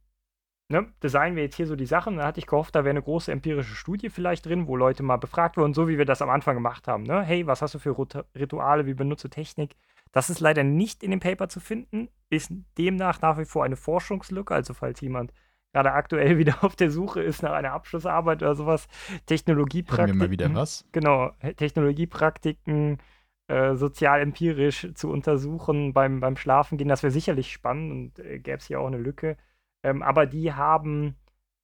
ne, 0.69 0.87
designen 1.03 1.35
wir 1.35 1.43
jetzt 1.43 1.55
hier 1.55 1.67
so 1.67 1.75
die 1.75 1.85
Sachen. 1.85 2.17
Da 2.17 2.25
hatte 2.25 2.39
ich 2.39 2.47
gehofft, 2.47 2.75
da 2.75 2.83
wäre 2.83 2.91
eine 2.91 3.01
große 3.01 3.31
empirische 3.31 3.75
Studie 3.75 4.09
vielleicht 4.09 4.45
drin, 4.45 4.67
wo 4.67 4.75
Leute 4.75 5.03
mal 5.03 5.17
befragt 5.17 5.57
wurden, 5.57 5.73
so 5.73 5.87
wie 5.87 5.97
wir 5.97 6.05
das 6.05 6.21
am 6.21 6.29
Anfang 6.29 6.55
gemacht 6.55 6.87
haben. 6.87 7.03
Ne? 7.03 7.21
Hey, 7.23 7.47
was 7.47 7.61
hast 7.61 7.73
du 7.75 7.79
für 7.79 7.95
Rituale, 8.35 8.85
wie 8.85 8.93
benutze 8.93 9.29
Technik? 9.29 9.75
Das 10.11 10.29
ist 10.29 10.39
leider 10.39 10.63
nicht 10.63 11.03
in 11.03 11.11
dem 11.11 11.19
Paper 11.19 11.49
zu 11.49 11.59
finden, 11.59 12.07
ist 12.29 12.51
demnach 12.77 13.21
nach 13.21 13.37
wie 13.37 13.45
vor 13.45 13.63
eine 13.65 13.75
Forschungslücke. 13.75 14.53
Also 14.53 14.73
falls 14.73 15.01
jemand 15.01 15.33
gerade 15.75 15.91
aktuell 15.91 16.37
wieder 16.37 16.63
auf 16.63 16.75
der 16.75 16.89
Suche 16.89 17.21
ist 17.21 17.43
nach 17.43 17.51
einer 17.51 17.73
Abschlussarbeit 17.73 18.41
oder 18.41 18.55
sowas, 18.55 18.87
Technologiepraktiken. 19.25 20.17
mal 20.17 20.31
wieder 20.31 20.53
was? 20.53 20.87
Genau, 20.93 21.31
Technologiepraktiken 21.57 22.99
äh, 23.47 23.75
sozial 23.75 24.21
empirisch 24.21 24.87
zu 24.95 25.11
untersuchen 25.11 25.93
beim, 25.93 26.21
beim 26.21 26.37
Schlafen 26.37 26.77
gehen, 26.77 26.87
das 26.87 27.03
wäre 27.03 27.11
sicherlich 27.11 27.51
spannend 27.51 27.91
und 27.91 28.25
äh, 28.25 28.39
gäbe 28.39 28.57
es 28.57 28.67
hier 28.67 28.79
auch 28.79 28.87
eine 28.87 28.97
Lücke. 28.97 29.37
Ähm, 29.83 30.01
aber 30.01 30.25
die 30.25 30.53
haben 30.53 31.15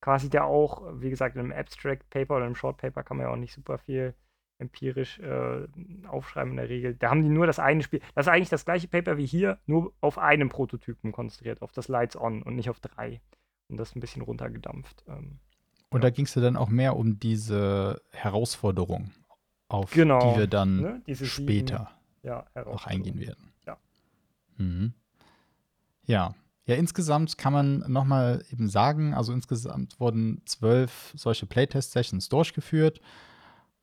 quasi 0.02 0.30
da 0.30 0.44
auch, 0.44 0.84
wie 1.00 1.10
gesagt, 1.10 1.36
in 1.36 1.42
einem 1.42 1.54
Abstract 1.54 2.10
Paper 2.10 2.36
oder 2.36 2.46
einem 2.46 2.56
Short 2.56 2.78
Paper 2.78 3.04
kann 3.04 3.18
man 3.18 3.28
ja 3.28 3.32
auch 3.32 3.38
nicht 3.38 3.54
super 3.54 3.78
viel 3.78 4.14
empirisch 4.60 5.20
äh, 5.20 5.68
aufschreiben 6.08 6.52
in 6.52 6.58
der 6.58 6.70
Regel. 6.70 6.96
Da 6.96 7.10
haben 7.10 7.24
die 7.24 7.30
nur 7.30 7.48
das 7.48 7.60
eine 7.60 7.82
Spiel. 7.82 8.02
Das 8.14 8.28
ist 8.28 8.32
eigentlich 8.32 8.50
das 8.50 8.66
gleiche 8.66 8.88
Paper 8.88 9.18
wie 9.18 9.26
hier, 9.26 9.58
nur 9.66 9.94
auf 10.02 10.18
einem 10.18 10.50
Prototypen 10.50 11.12
konzentriert, 11.12 11.62
auf 11.62 11.72
das 11.72 11.88
Lights 11.88 12.16
On 12.16 12.44
und 12.44 12.56
nicht 12.56 12.70
auf 12.70 12.80
drei. 12.80 13.22
Und 13.72 13.78
das 13.78 13.96
ein 13.96 14.02
bisschen 14.02 14.22
runtergedampft. 14.22 15.04
Ähm, 15.08 15.40
Und 15.90 16.04
da 16.04 16.10
ging 16.10 16.26
es 16.26 16.36
ja 16.36 16.42
dann 16.42 16.58
auch 16.58 16.70
mehr 16.70 16.98
um 16.98 17.20
diese 17.20 18.02
Herausforderung, 18.12 19.12
auf 19.70 19.92
Genau, 19.92 20.20
die 20.34 20.40
wir 20.40 20.48
dann 20.48 20.82
ne? 20.82 21.02
Diese 21.08 21.26
sieben, 21.26 21.48
später 21.48 21.90
ja, 22.22 22.46
auch 22.66 22.86
eingehen 22.86 23.20
werden. 23.20 23.54
Ja. 23.66 23.78
Mhm. 24.58 24.94
Ja. 26.06 26.36
Ja, 26.66 26.76
insgesamt 26.76 27.38
kann 27.38 27.54
man 27.54 27.80
nochmal 27.92 28.46
eben 28.52 28.70
sagen, 28.70 29.14
also 29.14 29.34
insgesamt 29.34 30.00
wurden 30.00 30.42
zwölf 30.46 31.12
solche 31.16 31.48
Playtest-Sessions 31.48 32.30
durchgeführt 32.30 33.02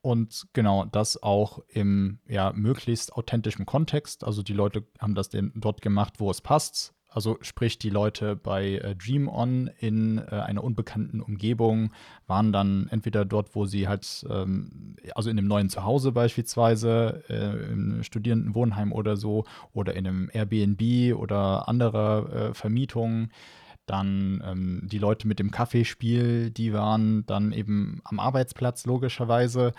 und 0.01 0.47
genau 0.53 0.85
das 0.85 1.23
auch 1.23 1.59
im 1.69 2.21
ja, 2.27 2.53
möglichst 2.53 3.13
authentischen 3.15 3.67
Kontext. 3.67 4.23
Also 4.23 4.43
die 4.43 4.53
Leute 4.53 4.87
haben 5.01 5.15
das 5.15 5.29
denn 5.29 5.53
dort 5.57 5.83
gemacht, 5.83 6.15
wo 6.19 6.31
es 6.31 6.41
passt. 6.41 6.95
Also 7.11 7.39
sprich, 7.41 7.79
die 7.79 7.89
Leute 7.89 8.37
bei 8.37 8.75
äh, 8.75 8.95
Dream 8.95 9.29
On 9.29 9.71
in 9.79 10.19
äh, 10.19 10.31
einer 10.31 10.63
unbekannten 10.63 11.23
Umgebung 11.23 11.91
waren 12.27 12.53
dann 12.53 12.87
entweder 12.91 13.25
dort, 13.25 13.55
wo 13.55 13.65
sie 13.65 13.89
halt, 13.89 14.27
ähm, 14.29 14.95
also 15.15 15.31
in 15.31 15.39
einem 15.39 15.49
neuen 15.49 15.71
Zuhause 15.71 16.13
beispielsweise, 16.13 17.25
äh, 17.29 17.73
im 17.73 18.03
Studierendenwohnheim 18.03 18.93
oder 18.93 19.17
so, 19.17 19.45
oder 19.73 19.95
in 19.95 20.07
einem 20.07 20.31
Airbnb 20.33 21.19
oder 21.19 21.67
anderer 21.67 22.33
äh, 22.51 22.55
Vermietung. 22.55 23.31
Dann 23.87 24.43
ähm, 24.45 24.83
die 24.85 24.99
Leute 24.99 25.27
mit 25.27 25.39
dem 25.39 25.51
Kaffeespiel, 25.51 26.51
die 26.51 26.75
waren 26.75 27.25
dann 27.25 27.53
eben 27.53 28.03
am 28.05 28.21
Arbeitsplatz 28.21 28.85
logischerweise. 28.85 29.73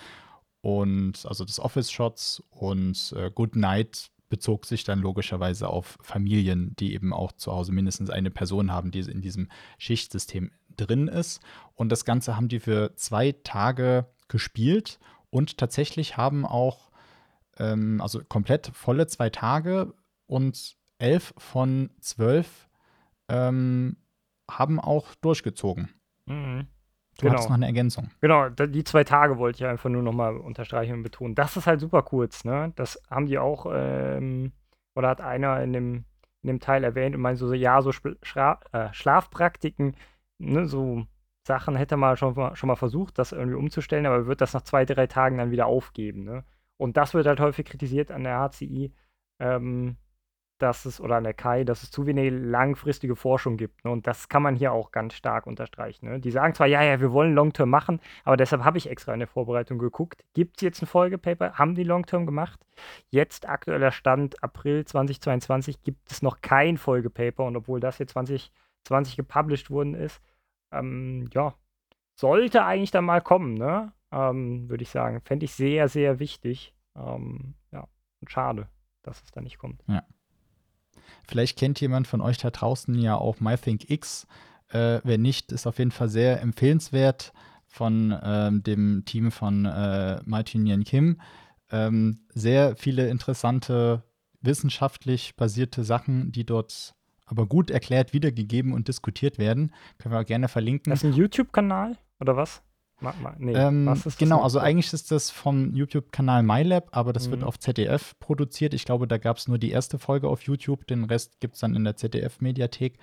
Und 0.61 1.25
also 1.25 1.45
des 1.45 1.59
Office-Shots 1.59 2.43
und 2.49 3.13
äh, 3.15 3.29
Good 3.29 3.55
Night 3.55 4.09
bezog 4.29 4.65
sich 4.65 4.83
dann 4.83 4.99
logischerweise 4.99 5.67
auf 5.67 5.97
Familien, 6.01 6.75
die 6.77 6.93
eben 6.93 7.13
auch 7.13 7.31
zu 7.31 7.51
Hause 7.51 7.71
mindestens 7.71 8.09
eine 8.09 8.31
Person 8.31 8.71
haben, 8.71 8.91
die 8.91 8.99
in 8.99 9.21
diesem 9.21 9.49
Schichtsystem 9.77 10.51
drin 10.77 11.07
ist. 11.07 11.41
Und 11.75 11.89
das 11.89 12.05
Ganze 12.05 12.35
haben 12.35 12.47
die 12.47 12.59
für 12.59 12.95
zwei 12.95 13.33
Tage 13.43 14.05
gespielt 14.27 14.99
und 15.29 15.57
tatsächlich 15.57 16.17
haben 16.17 16.45
auch, 16.45 16.91
ähm, 17.57 17.99
also 18.01 18.21
komplett 18.23 18.67
volle 18.73 19.07
zwei 19.07 19.29
Tage 19.29 19.93
und 20.27 20.77
elf 20.99 21.33
von 21.37 21.89
zwölf 21.99 22.69
ähm, 23.27 23.97
haben 24.49 24.79
auch 24.79 25.15
durchgezogen. 25.15 25.89
Mhm. 26.25 26.67
Du 27.21 27.29
hattest 27.29 27.49
noch 27.49 27.55
eine 27.55 27.65
Ergänzung. 27.65 28.09
Genau, 28.21 28.49
die 28.49 28.83
zwei 28.83 29.03
Tage 29.03 29.37
wollte 29.37 29.57
ich 29.63 29.65
einfach 29.69 29.89
nur 29.89 30.01
nochmal 30.03 30.37
unterstreichen 30.37 30.93
und 30.93 31.03
betonen. 31.03 31.35
Das 31.35 31.57
ist 31.57 31.67
halt 31.67 31.79
super 31.79 32.01
kurz, 32.01 32.43
ne? 32.45 32.71
Das 32.75 33.01
haben 33.09 33.25
die 33.25 33.37
auch, 33.37 33.65
ähm, 33.71 34.51
oder 34.95 35.09
hat 35.09 35.21
einer 35.21 35.61
in 35.61 35.73
dem, 35.73 36.05
in 36.41 36.47
dem 36.47 36.59
Teil 36.59 36.83
erwähnt 36.83 37.15
und 37.15 37.21
meint 37.21 37.37
so, 37.37 37.53
ja, 37.53 37.81
so 37.81 37.91
Schra 37.91 38.59
äh, 38.71 38.87
Schlafpraktiken, 38.93 39.95
ne, 40.39 40.65
so 40.67 41.05
Sachen 41.45 41.75
hätte 41.75 41.97
man 41.97 42.15
schon, 42.17 42.35
mal- 42.35 42.55
schon 42.55 42.67
mal 42.67 42.75
versucht, 42.75 43.17
das 43.17 43.31
irgendwie 43.31 43.57
umzustellen, 43.57 44.05
aber 44.05 44.27
wird 44.27 44.39
das 44.41 44.53
nach 44.53 44.61
zwei, 44.61 44.85
drei 44.85 45.07
Tagen 45.07 45.37
dann 45.37 45.51
wieder 45.51 45.65
aufgeben, 45.65 46.23
ne? 46.23 46.43
Und 46.77 46.95
das 46.95 47.13
wird 47.13 47.27
halt 47.27 47.39
häufig 47.41 47.65
kritisiert 47.65 48.11
an 48.11 48.23
der 48.23 48.39
HCI, 48.39 48.93
ähm, 49.41 49.97
dass 50.61 50.85
es, 50.85 50.99
oder 51.01 51.15
an 51.15 51.23
der 51.23 51.33
KI, 51.33 51.65
dass 51.65 51.83
es 51.83 51.91
zu 51.91 52.05
wenig 52.05 52.31
langfristige 52.31 53.15
Forschung 53.15 53.57
gibt. 53.57 53.83
Ne? 53.85 53.91
Und 53.91 54.07
das 54.07 54.29
kann 54.29 54.43
man 54.43 54.55
hier 54.55 54.71
auch 54.71 54.91
ganz 54.91 55.13
stark 55.13 55.47
unterstreichen. 55.47 56.09
Ne? 56.09 56.19
Die 56.19 56.31
sagen 56.31 56.53
zwar, 56.53 56.67
ja, 56.67 56.83
ja, 56.83 56.99
wir 56.99 57.11
wollen 57.11 57.33
Long-Term 57.33 57.69
machen, 57.69 57.99
aber 58.23 58.37
deshalb 58.37 58.63
habe 58.63 58.77
ich 58.77 58.89
extra 58.89 59.13
in 59.13 59.19
der 59.19 59.27
Vorbereitung 59.27 59.79
geguckt. 59.79 60.23
Gibt 60.33 60.57
es 60.57 60.61
jetzt 60.61 60.81
ein 60.81 60.87
Folgepaper? 60.87 61.53
Haben 61.53 61.75
die 61.75 61.83
Long-Term 61.83 62.25
gemacht? 62.25 62.59
Jetzt, 63.09 63.47
aktueller 63.47 63.91
Stand, 63.91 64.41
April 64.43 64.85
2022, 64.85 65.81
gibt 65.81 66.11
es 66.11 66.21
noch 66.21 66.41
kein 66.41 66.77
Folgepaper. 66.77 67.45
Und 67.45 67.55
obwohl 67.55 67.79
das 67.79 67.97
jetzt 67.97 68.11
2020 68.11 69.15
gepublished 69.15 69.71
worden 69.71 69.93
ist, 69.93 70.21
ähm, 70.71 71.29
ja, 71.33 71.53
sollte 72.15 72.65
eigentlich 72.65 72.91
dann 72.91 73.05
mal 73.05 73.21
kommen, 73.21 73.53
ne? 73.53 73.93
Ähm, 74.11 74.69
Würde 74.69 74.83
ich 74.83 74.89
sagen. 74.89 75.21
Fände 75.21 75.45
ich 75.45 75.53
sehr, 75.53 75.87
sehr 75.87 76.19
wichtig. 76.19 76.73
Ähm, 76.95 77.53
ja, 77.71 77.87
und 78.21 78.31
schade, 78.31 78.67
dass 79.03 79.21
es 79.23 79.31
da 79.31 79.41
nicht 79.41 79.57
kommt. 79.57 79.83
Vielleicht 81.27 81.57
kennt 81.57 81.79
jemand 81.81 82.07
von 82.07 82.21
euch 82.21 82.37
da 82.37 82.49
draußen 82.49 82.95
ja 82.95 83.15
auch 83.15 83.39
MyThinkX. 83.39 84.27
Äh, 84.69 84.99
wenn 85.03 85.21
nicht, 85.21 85.51
ist 85.51 85.67
auf 85.67 85.79
jeden 85.79 85.91
Fall 85.91 86.09
sehr 86.09 86.41
empfehlenswert 86.41 87.33
von 87.67 88.17
ähm, 88.23 88.63
dem 88.63 89.03
Team 89.05 89.31
von 89.31 89.65
äh, 89.65 90.19
Martin 90.25 90.65
Yen 90.65 90.83
Kim. 90.83 91.21
Ähm, 91.71 92.21
sehr 92.33 92.75
viele 92.75 93.07
interessante 93.09 94.03
wissenschaftlich 94.41 95.35
basierte 95.35 95.83
Sachen, 95.83 96.31
die 96.31 96.45
dort 96.45 96.95
aber 97.25 97.45
gut 97.45 97.69
erklärt 97.69 98.13
wiedergegeben 98.13 98.73
und 98.73 98.87
diskutiert 98.87 99.37
werden. 99.37 99.71
Können 99.99 100.13
wir 100.15 100.21
auch 100.21 100.25
gerne 100.25 100.47
verlinken. 100.47 100.89
Das 100.89 101.03
ist 101.03 101.11
ein 101.11 101.13
YouTube-Kanal 101.13 101.97
oder 102.19 102.35
was? 102.35 102.63
Ma, 103.01 103.13
ma, 103.21 103.33
nee, 103.37 103.53
Ähm, 103.53 103.93
genau, 104.17 104.41
also 104.41 104.59
eigentlich 104.59 104.91
ist 104.91 105.11
das 105.11 105.31
vom 105.31 105.73
YouTube-Kanal 105.73 106.43
MyLab, 106.43 106.89
aber 106.91 107.13
das 107.13 107.31
wird 107.31 107.41
Mhm. 107.41 107.47
auf 107.47 107.57
ZDF 107.57 108.15
produziert. 108.19 108.73
Ich 108.73 108.83
glaube, 108.85 109.07
da 109.07 109.17
gab 109.17 109.37
es 109.37 109.47
nur 109.47 109.57
die 109.57 109.71
erste 109.71 109.99
Folge 109.99 110.27
auf 110.27 110.41
YouTube, 110.43 110.85
den 110.87 111.05
Rest 111.05 111.39
gibt 111.39 111.55
es 111.55 111.61
dann 111.61 111.75
in 111.75 111.85
der 111.85 111.95
ZDF-Mediathek. 111.95 112.97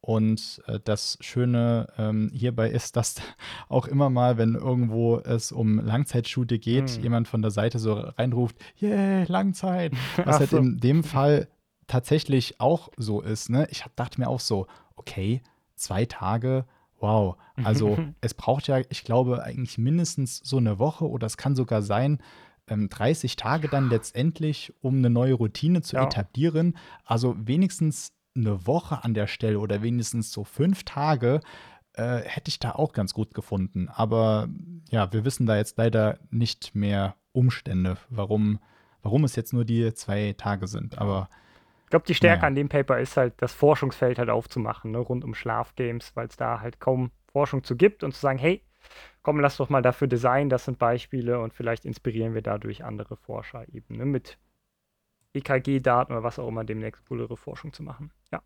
Und 0.00 0.62
äh, 0.66 0.78
das 0.84 1.18
Schöne 1.20 1.88
ähm, 1.98 2.30
hierbei 2.32 2.70
ist, 2.70 2.96
dass 2.96 3.16
auch 3.68 3.86
immer 3.86 4.10
mal, 4.10 4.36
wenn 4.38 4.54
irgendwo 4.54 5.18
es 5.18 5.52
um 5.52 5.78
Langzeitstudie 5.78 6.58
geht, 6.58 6.96
mhm. 6.96 7.02
jemand 7.02 7.28
von 7.28 7.42
der 7.42 7.50
Seite 7.50 7.78
so 7.78 7.94
reinruft, 7.94 8.56
yeah, 8.80 9.24
Langzeit. 9.28 9.92
Was 10.24 10.38
halt 10.38 10.50
so. 10.50 10.58
in 10.58 10.78
dem 10.78 11.02
Fall 11.02 11.48
tatsächlich 11.86 12.60
auch 12.60 12.90
so 12.96 13.20
ist. 13.20 13.48
Ne? 13.48 13.66
Ich 13.70 13.84
dachte 13.94 14.20
mir 14.20 14.28
auch 14.28 14.40
so, 14.40 14.66
okay, 14.96 15.42
zwei 15.76 16.04
Tage, 16.04 16.66
wow. 17.00 17.36
Also 17.62 17.98
es 18.20 18.34
braucht 18.34 18.68
ja, 18.68 18.80
ich 18.88 19.04
glaube, 19.04 19.42
eigentlich 19.42 19.78
mindestens 19.78 20.38
so 20.38 20.58
eine 20.58 20.78
Woche 20.78 21.08
oder 21.08 21.26
es 21.26 21.36
kann 21.36 21.56
sogar 21.56 21.82
sein, 21.82 22.18
30 22.68 23.32
ähm, 23.32 23.36
Tage 23.36 23.68
dann 23.68 23.90
letztendlich, 23.90 24.74
um 24.80 24.98
eine 24.98 25.10
neue 25.10 25.34
Routine 25.34 25.82
zu 25.82 25.96
ja. 25.96 26.04
etablieren. 26.04 26.76
Also 27.04 27.36
wenigstens 27.38 28.12
eine 28.34 28.66
Woche 28.66 29.02
an 29.04 29.14
der 29.14 29.26
Stelle 29.26 29.58
oder 29.60 29.82
wenigstens 29.82 30.32
so 30.32 30.44
fünf 30.44 30.84
Tage 30.84 31.40
äh, 31.94 32.18
hätte 32.18 32.48
ich 32.48 32.58
da 32.58 32.72
auch 32.72 32.92
ganz 32.92 33.14
gut 33.14 33.34
gefunden. 33.34 33.88
Aber 33.88 34.48
ja, 34.90 35.12
wir 35.12 35.24
wissen 35.24 35.46
da 35.46 35.56
jetzt 35.56 35.78
leider 35.78 36.18
nicht 36.30 36.74
mehr 36.74 37.16
Umstände, 37.32 37.96
warum, 38.10 38.58
warum 39.02 39.24
es 39.24 39.36
jetzt 39.36 39.52
nur 39.52 39.64
die 39.64 39.94
zwei 39.94 40.34
Tage 40.36 40.66
sind. 40.66 40.98
Aber 40.98 41.28
ich 41.86 41.90
glaube, 41.90 42.04
die 42.04 42.16
Stärke 42.16 42.42
ja. 42.42 42.48
an 42.48 42.56
dem 42.56 42.68
Paper 42.68 42.98
ist 42.98 43.16
halt, 43.16 43.34
das 43.40 43.52
Forschungsfeld 43.52 44.18
halt 44.18 44.28
aufzumachen, 44.28 44.90
ne, 44.90 44.98
rund 44.98 45.24
um 45.24 45.34
Schlafgames, 45.34 46.16
weil 46.16 46.26
es 46.26 46.36
da 46.36 46.60
halt 46.60 46.80
kaum 46.80 47.12
Forschung 47.30 47.62
zu 47.62 47.76
gibt 47.76 48.02
und 48.02 48.12
zu 48.12 48.18
sagen, 48.20 48.40
hey, 48.40 48.64
komm, 49.22 49.38
lass 49.38 49.58
doch 49.58 49.68
mal 49.68 49.82
dafür 49.82 50.08
designen, 50.08 50.50
das 50.50 50.64
sind 50.64 50.80
Beispiele 50.80 51.38
und 51.38 51.54
vielleicht 51.54 51.84
inspirieren 51.84 52.34
wir 52.34 52.42
dadurch 52.42 52.84
andere 52.84 53.16
Forscher 53.16 53.68
eben 53.72 53.98
ne, 53.98 54.04
mit 54.04 54.36
EKG-Daten 55.34 56.12
oder 56.12 56.24
was 56.24 56.40
auch 56.40 56.48
immer 56.48 56.64
demnächst 56.64 57.06
coolere 57.06 57.36
Forschung 57.36 57.72
zu 57.72 57.84
machen. 57.84 58.10
Ja. 58.32 58.42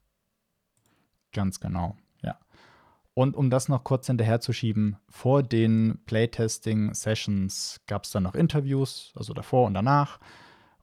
Ganz 1.33 1.61
genau, 1.61 1.97
ja. 2.21 2.39
Und 3.15 3.37
um 3.37 3.49
das 3.49 3.71
noch 3.71 3.85
kurz 3.85 4.07
hinterherzuschieben, 4.07 4.99
vor 5.09 5.43
den 5.43 5.99
Playtesting-Sessions 6.05 7.81
gab 7.87 8.05
es 8.05 8.11
dann 8.11 8.25
noch 8.25 8.35
Interviews, 8.35 9.15
also 9.17 9.33
davor 9.33 9.67
und 9.67 9.73
danach. 9.73 10.21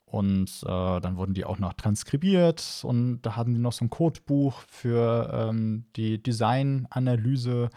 Und 0.07 0.63
äh, 0.63 0.99
dann 1.01 1.17
wurden 1.17 1.33
die 1.33 1.43
auch 1.43 1.59
noch 1.59 1.73
transkribiert 1.73 2.81
und 2.83 3.21
da 3.23 3.35
hatten 3.35 3.53
die 3.53 3.59
noch 3.59 3.73
so 3.73 3.85
ein 3.85 3.89
Codebuch 3.89 4.61
für 4.61 5.29
ähm, 5.33 5.85
die 5.97 6.23
Designanalyse, 6.23 7.69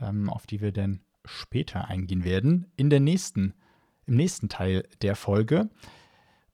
ähm, 0.00 0.28
auf 0.28 0.46
die 0.46 0.60
wir 0.60 0.72
dann 0.72 1.00
später 1.24 1.86
eingehen 1.86 2.24
werden. 2.24 2.66
In 2.76 2.90
der 2.90 2.98
nächsten, 2.98 3.54
im 4.06 4.16
nächsten 4.16 4.48
Teil 4.48 4.88
der 5.02 5.14
Folge 5.14 5.70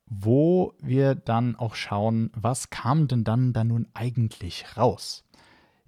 wo 0.06 0.74
wir 0.80 1.14
dann 1.14 1.56
auch 1.56 1.74
schauen, 1.74 2.30
was 2.34 2.70
kam 2.70 3.08
denn 3.08 3.24
dann 3.24 3.52
da 3.52 3.64
nun 3.64 3.88
eigentlich 3.94 4.76
raus. 4.76 5.24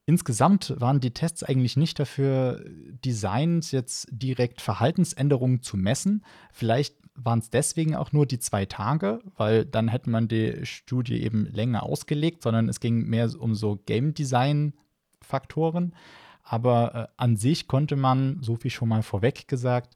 Insgesamt 0.07 0.75
waren 0.79 1.01
die 1.01 1.11
Tests 1.11 1.42
eigentlich 1.42 1.77
nicht 1.77 1.99
dafür 1.99 2.64
designt, 3.05 3.72
jetzt 3.72 4.07
direkt 4.11 4.61
Verhaltensänderungen 4.61 5.62
zu 5.62 5.77
messen. 5.77 6.25
Vielleicht 6.53 6.94
waren 7.17 7.39
es 7.41 7.51
deswegen 7.51 7.95
auch 7.95 8.13
nur 8.13 8.27
die 8.27 8.39
zwei 8.39 8.67
Tage, 8.67 9.21
weil 9.37 9.65
dann 9.65 9.89
hätte 9.89 10.11
man 10.11 10.29
die 10.29 10.65
Studie 10.65 11.23
eben 11.23 11.47
länger 11.47 11.83
ausgelegt, 11.83 12.43
sondern 12.43 12.69
es 12.69 12.81
ging 12.81 13.07
mehr 13.07 13.31
um 13.39 13.55
so 13.55 13.77
Game 13.87 14.15
Design-Faktoren. 14.15 15.95
Aber 16.43 16.95
äh, 16.95 17.07
an 17.17 17.37
sich 17.37 17.67
konnte 17.67 17.97
man, 17.97 18.39
so 18.41 18.63
wie 18.63 18.71
schon 18.71 18.89
mal 18.89 19.03
vorweg 19.03 19.49
gesagt, 19.49 19.95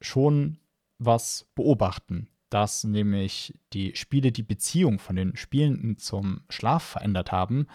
schon 0.00 0.58
was 0.98 1.46
beobachten 1.54 2.28
dass 2.50 2.84
nämlich 2.84 3.54
die 3.72 3.94
Spiele 3.94 4.32
die 4.32 4.42
Beziehung 4.42 4.98
von 4.98 5.16
den 5.16 5.36
Spielenden 5.36 5.98
zum 5.98 6.40
Schlaf 6.48 6.82
verändert 6.82 7.32
haben, 7.32 7.66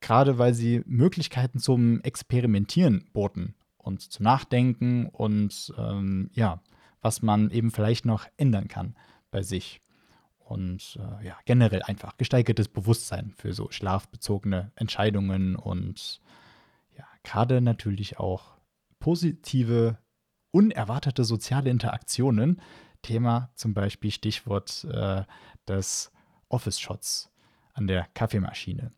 gerade 0.00 0.38
weil 0.38 0.54
sie 0.54 0.82
Möglichkeiten 0.86 1.58
zum 1.58 2.00
Experimentieren 2.00 3.04
boten 3.12 3.54
und 3.76 4.00
zum 4.00 4.24
Nachdenken 4.24 5.06
und 5.06 5.72
ähm, 5.78 6.30
ja, 6.32 6.60
was 7.06 7.22
man 7.22 7.52
eben 7.52 7.70
vielleicht 7.70 8.04
noch 8.04 8.26
ändern 8.36 8.66
kann 8.66 8.96
bei 9.30 9.40
sich. 9.40 9.80
Und 10.38 10.98
äh, 11.00 11.24
ja, 11.24 11.36
generell 11.44 11.82
einfach 11.84 12.16
gesteigertes 12.16 12.66
Bewusstsein 12.66 13.32
für 13.36 13.52
so 13.52 13.70
schlafbezogene 13.70 14.72
Entscheidungen 14.74 15.54
und 15.54 16.20
ja, 16.98 17.04
gerade 17.22 17.60
natürlich 17.60 18.18
auch 18.18 18.56
positive, 18.98 19.98
unerwartete 20.50 21.22
soziale 21.22 21.70
Interaktionen, 21.70 22.60
Thema 23.02 23.50
zum 23.54 23.72
Beispiel 23.72 24.10
Stichwort 24.10 24.82
äh, 24.90 25.22
des 25.68 26.10
Office-Shots 26.48 27.30
an 27.72 27.86
der 27.86 28.08
Kaffeemaschine. 28.14 28.90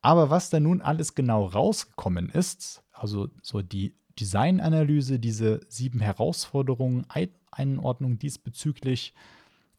Aber 0.00 0.28
was 0.28 0.50
da 0.50 0.58
nun 0.58 0.82
alles 0.82 1.14
genau 1.14 1.44
rausgekommen 1.44 2.30
ist, 2.30 2.82
also 2.90 3.28
so 3.42 3.62
die 3.62 3.94
Designanalyse, 4.18 5.18
diese 5.18 5.60
sieben 5.68 6.00
Herausforderungen, 6.00 7.06
Einordnung 7.50 8.18
diesbezüglich 8.18 9.14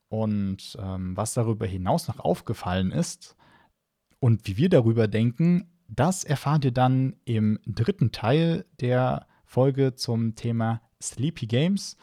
und 0.10 0.78
ähm, 0.80 1.17
was 1.17 1.34
darüber 1.34 1.65
hinaus 1.65 2.08
noch 2.08 2.19
aufgefallen 2.19 2.91
ist 2.91 3.36
und 4.19 4.48
wie 4.48 4.58
wir 4.58 4.69
darüber 4.69 5.08
denken, 5.08 5.67
das 5.88 6.24
erfahrt 6.24 6.65
ihr 6.65 6.72
dann 6.72 7.15
im 7.26 7.60
dritten 7.65 8.12
Teil 8.12 8.65
der 8.80 9.28
Folge 9.43 9.96
zum 9.96 10.36
Thema 10.36 10.82
Sleepy 11.02 11.46
Games. 11.46 11.98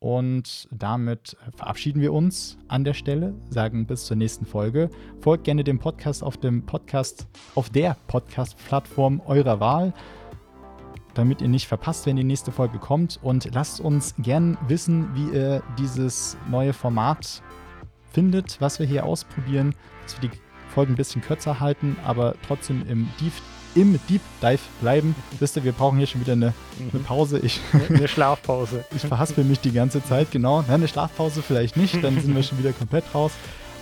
Und 0.00 0.68
damit 0.70 1.36
verabschieden 1.56 2.00
wir 2.00 2.12
uns 2.12 2.56
an 2.68 2.84
der 2.84 2.94
Stelle, 2.94 3.34
sagen 3.50 3.86
bis 3.86 4.06
zur 4.06 4.16
nächsten 4.16 4.46
Folge. 4.46 4.90
Folgt 5.20 5.44
gerne 5.44 5.62
dem 5.62 5.78
Podcast 5.78 6.22
auf 6.22 6.36
dem 6.36 6.64
Podcast, 6.64 7.26
auf 7.54 7.68
der 7.68 7.96
Podcast-Plattform 8.06 9.20
eurer 9.26 9.60
Wahl, 9.60 9.92
damit 11.18 11.42
ihr 11.42 11.48
nicht 11.48 11.66
verpasst, 11.66 12.06
wenn 12.06 12.16
die 12.16 12.24
nächste 12.24 12.52
Folge 12.52 12.78
kommt. 12.78 13.18
Und 13.22 13.52
lasst 13.52 13.80
uns 13.80 14.14
gern 14.18 14.56
wissen, 14.68 15.08
wie 15.14 15.36
ihr 15.36 15.62
dieses 15.78 16.36
neue 16.48 16.72
Format 16.72 17.42
findet, 18.12 18.60
was 18.60 18.78
wir 18.78 18.86
hier 18.86 19.04
ausprobieren, 19.04 19.74
dass 20.04 20.20
wir 20.20 20.30
die 20.30 20.36
Folgen 20.72 20.92
ein 20.92 20.96
bisschen 20.96 21.20
kürzer 21.20 21.60
halten, 21.60 21.96
aber 22.04 22.34
trotzdem 22.46 22.86
im 22.88 23.08
Deep 23.20 23.32
im 23.74 23.98
Deep 24.08 24.22
Dive 24.42 24.60
bleiben. 24.80 25.14
Wisst 25.38 25.56
ihr, 25.56 25.62
wir 25.62 25.72
brauchen 25.72 25.98
hier 25.98 26.06
schon 26.06 26.20
wieder 26.20 26.32
eine, 26.32 26.54
eine 26.92 27.02
Pause. 27.04 27.38
Ich, 27.40 27.60
eine 27.88 28.08
Schlafpause. 28.08 28.84
ich 28.96 29.02
verhaspel 29.02 29.44
mich 29.44 29.60
die 29.60 29.72
ganze 29.72 30.02
Zeit, 30.02 30.30
genau. 30.30 30.64
Na, 30.66 30.74
eine 30.74 30.88
Schlafpause 30.88 31.42
vielleicht 31.42 31.76
nicht, 31.76 32.02
dann 32.02 32.18
sind 32.20 32.34
wir 32.34 32.42
schon 32.44 32.58
wieder 32.58 32.72
komplett 32.72 33.04
raus. 33.14 33.32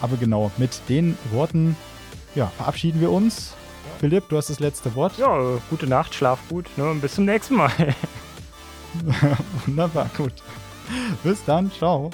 Aber 0.01 0.16
genau, 0.16 0.51
mit 0.57 0.81
den 0.88 1.16
Worten 1.31 1.77
ja, 2.35 2.49
verabschieden 2.57 3.01
wir 3.01 3.11
uns. 3.11 3.55
Philipp, 4.01 4.29
du 4.29 4.37
hast 4.37 4.51
das 4.51 4.61
letzte 4.61 4.94
Wort. 4.94 5.18
Ja, 5.18 5.59
gute 5.70 5.87
Nacht, 5.87 6.14
schlaf 6.14 6.38
gut 6.49 6.66
ne, 6.77 6.90
und 6.90 7.01
bis 7.01 7.14
zum 7.14 7.25
nächsten 7.25 7.57
Mal. 7.57 7.70
Wunderbar, 9.66 10.11
gut. 10.16 10.33
Bis 11.22 11.44
dann, 11.44 11.70
ciao. 11.72 12.11